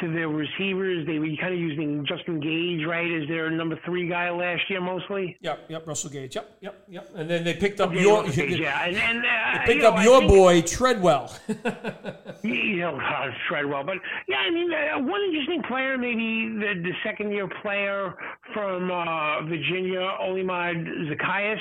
to 0.00 0.12
their 0.12 0.28
receivers, 0.28 1.06
they 1.06 1.18
were 1.18 1.28
kind 1.40 1.52
of 1.52 1.58
using 1.58 2.06
Justin 2.06 2.40
Gage, 2.40 2.86
right, 2.86 3.10
as 3.10 3.28
their 3.28 3.50
number 3.50 3.78
three 3.84 4.08
guy 4.08 4.30
last 4.30 4.62
year, 4.68 4.80
mostly. 4.80 5.36
Yep, 5.40 5.66
yep, 5.68 5.86
Russell 5.86 6.10
Gage. 6.10 6.34
Yep, 6.36 6.58
yep, 6.60 6.84
yep. 6.88 7.10
And 7.14 7.28
then 7.28 7.44
they 7.44 7.54
picked 7.54 7.80
up 7.80 7.90
okay, 7.90 8.00
your. 8.00 8.24
Gage, 8.24 8.58
yeah, 8.58 8.84
and, 8.84 8.96
and 8.96 9.18
uh, 9.18 9.58
they 9.66 9.72
picked 9.74 9.84
up 9.84 9.96
know, 9.96 10.02
your 10.02 10.28
boy 10.28 10.62
Treadwell. 10.62 11.34
you 12.42 12.76
know, 12.76 12.98
uh, 12.98 13.30
Treadwell, 13.48 13.84
but 13.84 13.96
yeah, 14.28 14.38
I 14.38 14.50
mean, 14.50 14.70
uh, 14.72 14.98
one 15.00 15.20
interesting 15.22 15.62
player, 15.68 15.98
maybe 15.98 16.48
the, 16.54 16.80
the 16.82 16.92
second 17.04 17.32
year 17.32 17.48
player 17.62 18.14
from 18.54 18.90
uh, 18.90 19.42
Virginia, 19.48 20.00
Olamide 20.20 20.86
Zaccheaus. 21.10 21.58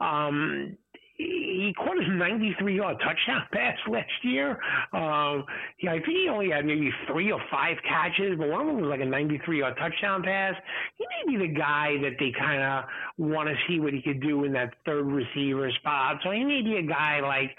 Um, 0.00 0.76
he 1.16 1.74
caught 1.76 1.98
his 1.98 2.08
93 2.08 2.76
yard 2.76 2.96
touchdown 3.00 3.42
pass 3.52 3.76
last 3.88 4.10
year. 4.22 4.58
Um, 4.92 5.44
yeah, 5.80 5.92
I 5.92 6.00
think 6.00 6.18
he 6.18 6.28
only 6.28 6.50
had 6.50 6.64
maybe 6.64 6.90
three 7.06 7.30
or 7.30 7.40
five 7.50 7.76
catches, 7.86 8.38
but 8.38 8.48
one 8.48 8.62
of 8.62 8.66
them 8.66 8.80
was 8.80 8.90
like 8.90 9.00
a 9.00 9.04
93 9.04 9.58
yard 9.58 9.76
touchdown 9.78 10.22
pass. 10.22 10.54
He 10.96 11.04
may 11.04 11.38
be 11.38 11.46
the 11.46 11.52
guy 11.52 11.96
that 12.02 12.12
they 12.18 12.32
kind 12.38 12.62
of 12.62 12.84
want 13.18 13.48
to 13.48 13.54
see 13.68 13.80
what 13.80 13.92
he 13.92 14.02
could 14.02 14.20
do 14.20 14.44
in 14.44 14.52
that 14.52 14.74
third 14.84 15.06
receiver 15.06 15.70
spot. 15.72 16.16
So 16.24 16.30
he 16.30 16.44
may 16.44 16.62
be 16.62 16.76
a 16.76 16.82
guy 16.82 17.20
like, 17.20 17.50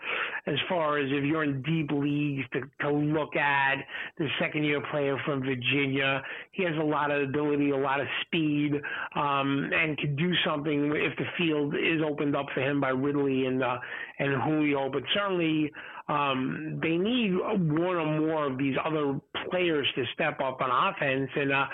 as 0.46 0.56
far 0.68 0.98
as 0.98 1.08
if 1.10 1.24
you're 1.24 1.44
in 1.44 1.62
deep 1.62 1.90
leagues 1.92 2.44
to, 2.52 2.62
to 2.82 2.92
look 2.92 3.36
at 3.36 3.76
the 4.18 4.28
second 4.40 4.64
year 4.64 4.82
player 4.92 5.18
from 5.26 5.42
Virginia. 5.42 6.22
He 6.52 6.64
has 6.64 6.74
a 6.80 6.84
lot 6.84 7.12
of 7.12 7.22
ability, 7.22 7.72
a 7.72 7.78
lot 7.78 8.02
of 8.02 8.08
speed, 8.26 8.74
um, 9.16 9.70
and 9.74 9.98
can 9.98 10.16
do 10.16 10.34
something 10.46 10.92
if 10.96 11.18
the 11.18 11.26
field 11.38 11.76
is 11.76 12.02
opened 12.06 12.36
up 12.36 12.48
for 12.54 12.62
him 12.62 12.82
by 12.82 12.90
Ridley 12.90 13.46
and 13.46 13.64
uh, 13.64 13.78
and 14.20 14.42
Julio. 14.44 14.90
But 14.92 15.04
certainly, 15.14 15.72
um, 16.08 16.80
they 16.82 16.98
need 16.98 17.34
one 17.34 17.96
or 17.96 18.20
more 18.20 18.46
of 18.46 18.58
these 18.58 18.76
other 18.84 19.20
players 19.50 19.88
to 19.96 20.04
step 20.14 20.40
up 20.42 20.62
on 20.62 20.94
offense. 20.94 21.30
And 21.36 21.52
uh, 21.52 21.66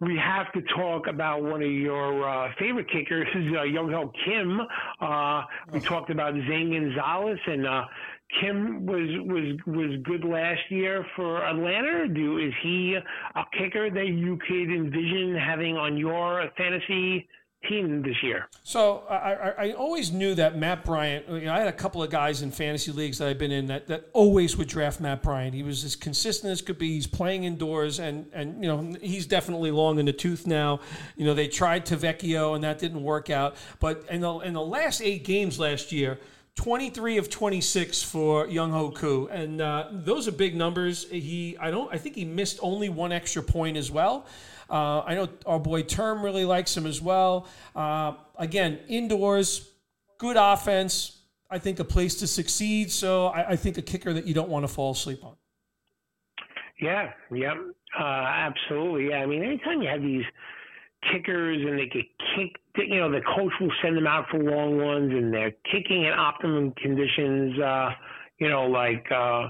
we 0.00 0.16
have 0.16 0.52
to 0.52 0.62
talk 0.74 1.06
about 1.08 1.42
one 1.42 1.62
of 1.62 1.70
your 1.70 2.28
uh, 2.28 2.52
favorite 2.58 2.90
kickers, 2.90 3.26
uh, 3.34 3.62
Younghoe 3.62 4.12
Kim. 4.24 4.60
Uh, 5.00 5.42
we 5.72 5.80
talked 5.80 6.10
about 6.10 6.34
Zane 6.34 6.72
Gonzalez 6.72 7.38
and. 7.46 7.66
Uh, 7.66 7.84
Kim 8.40 8.84
was 8.86 9.08
was 9.24 9.56
was 9.66 10.00
good 10.02 10.24
last 10.24 10.60
year 10.68 11.06
for 11.14 11.44
Atlanta. 11.44 12.08
Do 12.08 12.38
is 12.38 12.52
he 12.60 12.96
a 12.96 13.44
kicker 13.56 13.88
that 13.88 14.08
you 14.08 14.36
could 14.38 14.68
envision 14.68 15.36
having 15.36 15.76
on 15.76 15.96
your 15.96 16.50
fantasy 16.56 17.28
team 17.68 18.02
this 18.02 18.16
year. 18.22 18.48
So 18.62 19.04
I, 19.08 19.68
I, 19.68 19.72
always 19.72 20.12
knew 20.12 20.34
that 20.34 20.56
Matt 20.56 20.84
Bryant. 20.84 21.28
You 21.28 21.42
know, 21.42 21.54
I 21.54 21.58
had 21.58 21.68
a 21.68 21.72
couple 21.72 22.02
of 22.02 22.10
guys 22.10 22.42
in 22.42 22.50
fantasy 22.50 22.92
leagues 22.92 23.18
that 23.18 23.28
I've 23.28 23.38
been 23.38 23.52
in 23.52 23.66
that, 23.66 23.86
that 23.88 24.08
always 24.12 24.56
would 24.56 24.68
draft 24.68 25.00
Matt 25.00 25.22
Bryant. 25.22 25.54
He 25.54 25.62
was 25.62 25.84
as 25.84 25.96
consistent 25.96 26.52
as 26.52 26.62
could 26.62 26.78
be. 26.78 26.88
He's 26.88 27.06
playing 27.06 27.44
indoors, 27.44 27.98
and 27.98 28.26
and 28.32 28.62
you 28.62 28.68
know 28.68 28.94
he's 29.00 29.26
definitely 29.26 29.70
long 29.70 29.98
in 29.98 30.06
the 30.06 30.12
tooth 30.12 30.46
now. 30.46 30.80
You 31.16 31.24
know 31.24 31.34
they 31.34 31.48
tried 31.48 31.86
Tavecchio 31.86 32.54
and 32.54 32.64
that 32.64 32.78
didn't 32.78 33.02
work 33.02 33.30
out. 33.30 33.56
But 33.80 34.04
in 34.10 34.20
the 34.20 34.38
in 34.40 34.54
the 34.54 34.62
last 34.62 35.00
eight 35.00 35.24
games 35.24 35.58
last 35.58 35.92
year. 35.92 36.18
23 36.56 37.18
of 37.18 37.28
26 37.28 38.02
for 38.02 38.46
Younghoe 38.46 38.94
Koo, 38.94 39.28
and 39.30 39.60
uh, 39.60 39.88
those 39.92 40.26
are 40.26 40.32
big 40.32 40.56
numbers. 40.56 41.06
He, 41.10 41.54
I 41.60 41.70
don't, 41.70 41.92
I 41.92 41.98
think 41.98 42.14
he 42.14 42.24
missed 42.24 42.58
only 42.62 42.88
one 42.88 43.12
extra 43.12 43.42
point 43.42 43.76
as 43.76 43.90
well. 43.90 44.24
Uh, 44.68 45.00
I 45.00 45.14
know 45.14 45.28
our 45.46 45.58
boy 45.58 45.82
Term 45.82 46.22
really 46.22 46.44
likes 46.44 46.76
him 46.76 46.86
as 46.86 47.00
well. 47.00 47.48
Uh, 47.74 48.14
again, 48.38 48.80
indoors, 48.88 49.70
good 50.18 50.36
offense. 50.38 51.18
I 51.50 51.58
think 51.58 51.78
a 51.78 51.84
place 51.84 52.16
to 52.16 52.26
succeed. 52.26 52.90
So 52.90 53.28
I, 53.28 53.50
I, 53.50 53.56
think 53.56 53.78
a 53.78 53.82
kicker 53.82 54.12
that 54.12 54.26
you 54.26 54.34
don't 54.34 54.48
want 54.48 54.64
to 54.64 54.68
fall 54.68 54.92
asleep 54.92 55.24
on. 55.24 55.36
Yeah, 56.80 57.12
yeah, 57.32 57.54
uh, 57.98 58.02
absolutely. 58.02 59.10
Yeah, 59.10 59.18
I 59.18 59.26
mean, 59.26 59.42
anytime 59.42 59.80
you 59.80 59.88
have 59.88 60.02
these 60.02 60.24
kickers 61.12 61.64
and 61.64 61.78
they 61.78 61.86
get 61.86 62.04
kicked, 62.34 62.58
you 62.76 62.98
know, 62.98 63.10
the 63.10 63.20
coach 63.20 63.52
will 63.60 63.72
send 63.82 63.96
them 63.96 64.06
out 64.06 64.26
for 64.30 64.38
long 64.42 64.78
ones 64.78 65.12
and 65.12 65.32
they're 65.32 65.54
kicking 65.72 66.04
in 66.04 66.12
optimum 66.12 66.72
conditions. 66.72 67.58
Uh, 67.58 67.90
you 68.38 68.48
know, 68.50 68.66
like 68.66 69.06
uh, 69.10 69.48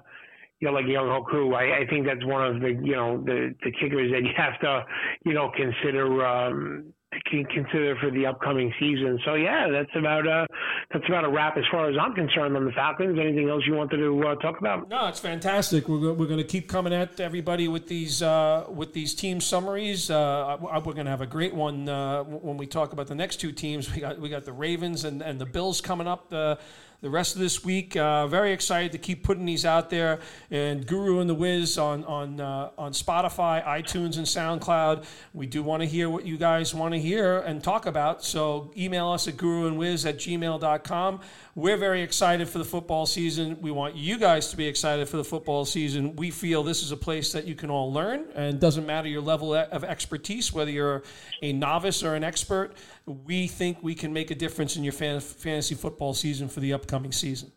you 0.61 0.69
know, 0.69 0.75
like 0.75 0.87
Younghoe 0.87 1.29
Koo, 1.31 1.55
I, 1.55 1.81
I 1.81 1.87
think 1.87 2.07
that's 2.07 2.25
one 2.25 2.45
of 2.47 2.61
the, 2.61 2.71
you 2.71 2.97
know, 2.97 3.23
the, 3.23 3.55
the 3.63 3.71
kickers 3.73 4.11
that 4.13 4.23
you 4.23 4.31
have 4.37 4.59
to, 4.61 4.85
you 5.25 5.35
know, 5.35 5.51
consider, 5.55 6.27
um, 6.27 6.93
consider 7.31 7.97
for 8.01 8.11
the 8.11 8.27
upcoming 8.27 8.73
season. 8.79 9.19
So 9.25 9.35
yeah, 9.35 9.69
that's 9.71 9.91
about 9.97 10.27
uh, 10.27 10.47
that's 10.93 11.05
about 11.09 11.25
a 11.25 11.29
wrap 11.29 11.57
as 11.57 11.65
far 11.71 11.89
as 11.89 11.97
I'm 12.01 12.15
concerned 12.15 12.57
on 12.57 12.65
the 12.65 12.73
Falcons. 12.73 13.19
Anything 13.19 13.49
else 13.49 13.63
you 13.67 13.75
wanted 13.75 13.99
to 13.99 14.29
uh, 14.29 14.35
talk 14.37 14.59
about? 14.59 14.89
No, 14.89 15.07
it's 15.07 15.21
fantastic. 15.21 15.89
We're, 15.89 16.13
we're 16.13 16.27
going 16.27 16.39
to 16.39 16.45
keep 16.45 16.69
coming 16.69 16.93
at 16.93 17.19
everybody 17.21 17.69
with 17.69 17.89
these 17.89 18.23
uh, 18.23 18.67
with 18.69 18.93
these 18.93 19.15
team 19.15 19.41
summaries. 19.41 20.11
Uh, 20.11 20.57
we're 20.61 20.93
going 20.93 21.07
to 21.07 21.11
have 21.11 21.23
a 21.23 21.27
great 21.27 21.55
one 21.55 21.89
uh, 21.89 22.23
when 22.25 22.57
we 22.57 22.67
talk 22.67 22.93
about 22.93 23.07
the 23.07 23.15
next 23.15 23.37
two 23.37 23.53
teams. 23.53 23.93
We 23.95 24.01
got 24.01 24.21
we 24.21 24.29
got 24.29 24.45
the 24.45 24.53
Ravens 24.53 25.05
and, 25.05 25.23
and 25.23 25.41
the 25.41 25.47
Bills 25.47 25.81
coming 25.81 26.07
up. 26.07 26.33
Uh, 26.33 26.57
the 27.01 27.11
rest 27.11 27.35
of 27.35 27.41
this 27.41 27.65
week. 27.65 27.97
Uh, 27.97 28.27
very 28.27 28.53
excited 28.53 28.93
to 28.93 28.99
keep 28.99 29.23
putting 29.23 29.45
these 29.45 29.65
out 29.65 29.91
there. 29.91 30.21
And 30.51 30.87
Guru 30.87 31.21
and 31.21 31.29
the 31.29 31.35
Wiz 31.35 31.79
on 31.79 32.05
on 32.05 32.41
uh, 32.41 32.71
on 32.79 32.93
Spotify, 32.93 33.65
iTunes, 33.65 34.17
and 34.17 34.27
SoundCloud. 34.27 35.05
We 35.35 35.47
do 35.47 35.63
want 35.63 35.83
to 35.83 35.87
hear 35.87 36.09
what 36.09 36.27
you 36.27 36.37
guys 36.37 36.75
want 36.75 36.95
to 36.95 37.01
hear 37.01 37.39
and 37.39 37.63
talk 37.63 37.87
about. 37.87 38.25
So 38.25 38.73
email 38.77 39.09
us 39.09 39.29
at 39.29 39.37
guruandwiz 39.37 40.07
at 40.09 40.19
gmail.com. 40.19 41.21
We're 41.55 41.79
very 41.79 42.03
excited 42.03 42.49
for 42.49 42.59
the 42.59 42.65
football 42.65 43.07
season. 43.07 43.59
We 43.63 43.71
want 43.71 43.97
you 43.97 44.19
guys 44.19 44.51
to 44.51 44.57
be 44.59 44.67
excited 44.67 45.09
for 45.09 45.17
the 45.17 45.25
football 45.25 45.65
season. 45.65 46.15
We 46.17 46.31
feel 46.31 46.63
this 46.63 46.83
is 46.83 46.93
a 46.93 46.99
place 46.99 47.33
that 47.33 47.47
you 47.47 47.55
can 47.55 47.71
all 47.71 47.93
learn, 47.93 48.27
and 48.35 48.61
doesn't 48.61 48.85
matter 48.85 49.09
your 49.09 49.23
level 49.23 49.55
of 49.55 49.83
expertise, 49.83 50.53
whether 50.53 50.71
you're 50.71 51.03
a 51.43 51.53
novice 51.53 52.03
or 52.03 52.15
an 52.15 52.25
expert. 52.25 52.75
We 53.07 53.47
think 53.47 53.83
we 53.83 53.95
can 53.95 54.13
make 54.13 54.31
a 54.31 54.35
difference 54.35 54.77
in 54.77 54.83
your 54.83 54.93
fantasy 54.93 55.75
football 55.75 56.13
season 56.13 56.49
for 56.49 56.61
the 56.61 56.73
upcoming 56.73 57.13
season. 57.13 57.53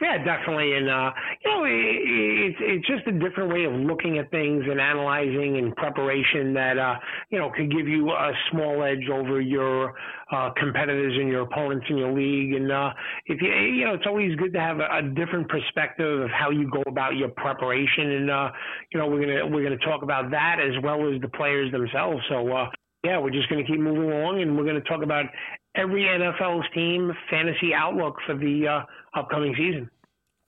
Yeah, 0.00 0.16
definitely, 0.24 0.72
and 0.76 0.88
uh, 0.88 1.10
you 1.44 1.50
know, 1.50 1.64
it's 1.68 2.56
it's 2.58 2.86
just 2.86 3.06
a 3.06 3.12
different 3.12 3.52
way 3.52 3.64
of 3.64 3.72
looking 3.74 4.16
at 4.16 4.30
things 4.30 4.64
and 4.66 4.80
analyzing 4.80 5.58
and 5.58 5.76
preparation 5.76 6.54
that 6.54 6.78
uh, 6.78 6.94
you 7.28 7.38
know 7.38 7.50
could 7.54 7.70
give 7.70 7.86
you 7.86 8.08
a 8.08 8.32
small 8.50 8.82
edge 8.82 9.10
over 9.12 9.42
your 9.42 9.92
uh, 10.32 10.50
competitors 10.56 11.12
and 11.20 11.28
your 11.28 11.42
opponents 11.42 11.84
in 11.90 11.98
your 11.98 12.12
league. 12.12 12.54
And 12.54 12.72
uh, 12.72 12.90
if 13.26 13.42
you 13.42 13.50
you 13.50 13.84
know, 13.84 13.92
it's 13.92 14.06
always 14.06 14.34
good 14.36 14.54
to 14.54 14.60
have 14.60 14.78
a, 14.78 14.88
a 14.88 15.02
different 15.02 15.50
perspective 15.50 16.22
of 16.22 16.30
how 16.30 16.48
you 16.48 16.70
go 16.70 16.82
about 16.86 17.16
your 17.16 17.28
preparation. 17.36 18.10
And 18.10 18.30
uh, 18.30 18.48
you 18.92 18.98
know, 18.98 19.06
we're 19.06 19.20
gonna 19.20 19.54
we're 19.54 19.64
gonna 19.64 19.84
talk 19.84 20.02
about 20.02 20.30
that 20.30 20.56
as 20.60 20.82
well 20.82 21.12
as 21.12 21.20
the 21.20 21.28
players 21.28 21.70
themselves. 21.72 22.22
So. 22.30 22.50
Uh, 22.50 22.70
yeah, 23.04 23.18
we're 23.18 23.30
just 23.30 23.48
going 23.48 23.64
to 23.64 23.70
keep 23.70 23.80
moving 23.80 24.10
along, 24.10 24.42
and 24.42 24.56
we're 24.56 24.64
going 24.64 24.80
to 24.80 24.88
talk 24.88 25.02
about 25.02 25.26
every 25.74 26.02
NFL's 26.02 26.66
team 26.74 27.12
fantasy 27.30 27.72
outlook 27.74 28.16
for 28.26 28.36
the 28.36 28.66
uh, 28.68 29.18
upcoming 29.18 29.54
season. 29.56 29.90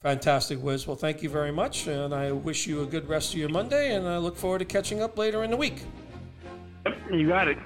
Fantastic, 0.03 0.63
Wiz. 0.63 0.87
Well, 0.87 0.97
thank 0.97 1.23
you 1.23 1.29
very 1.29 1.53
much, 1.53 1.87
and 1.87 2.13
I 2.13 2.33
wish 2.33 2.67
you 2.67 2.83
a 2.83 2.87
good 2.87 3.09
rest 3.09 3.33
of 3.33 3.39
your 3.39 3.49
Monday, 3.49 3.95
and 3.95 4.07
I 4.07 4.19
look 4.19 4.37
forward 4.37 4.59
to 4.59 4.65
catching 4.65 5.01
up 5.01 5.17
later 5.17 5.45
in 5.45 5.51
the 5.51 5.57
week. 5.57 5.85
Yep, 6.85 6.97
you 7.13 7.29
got 7.29 7.49
it. 7.49 7.59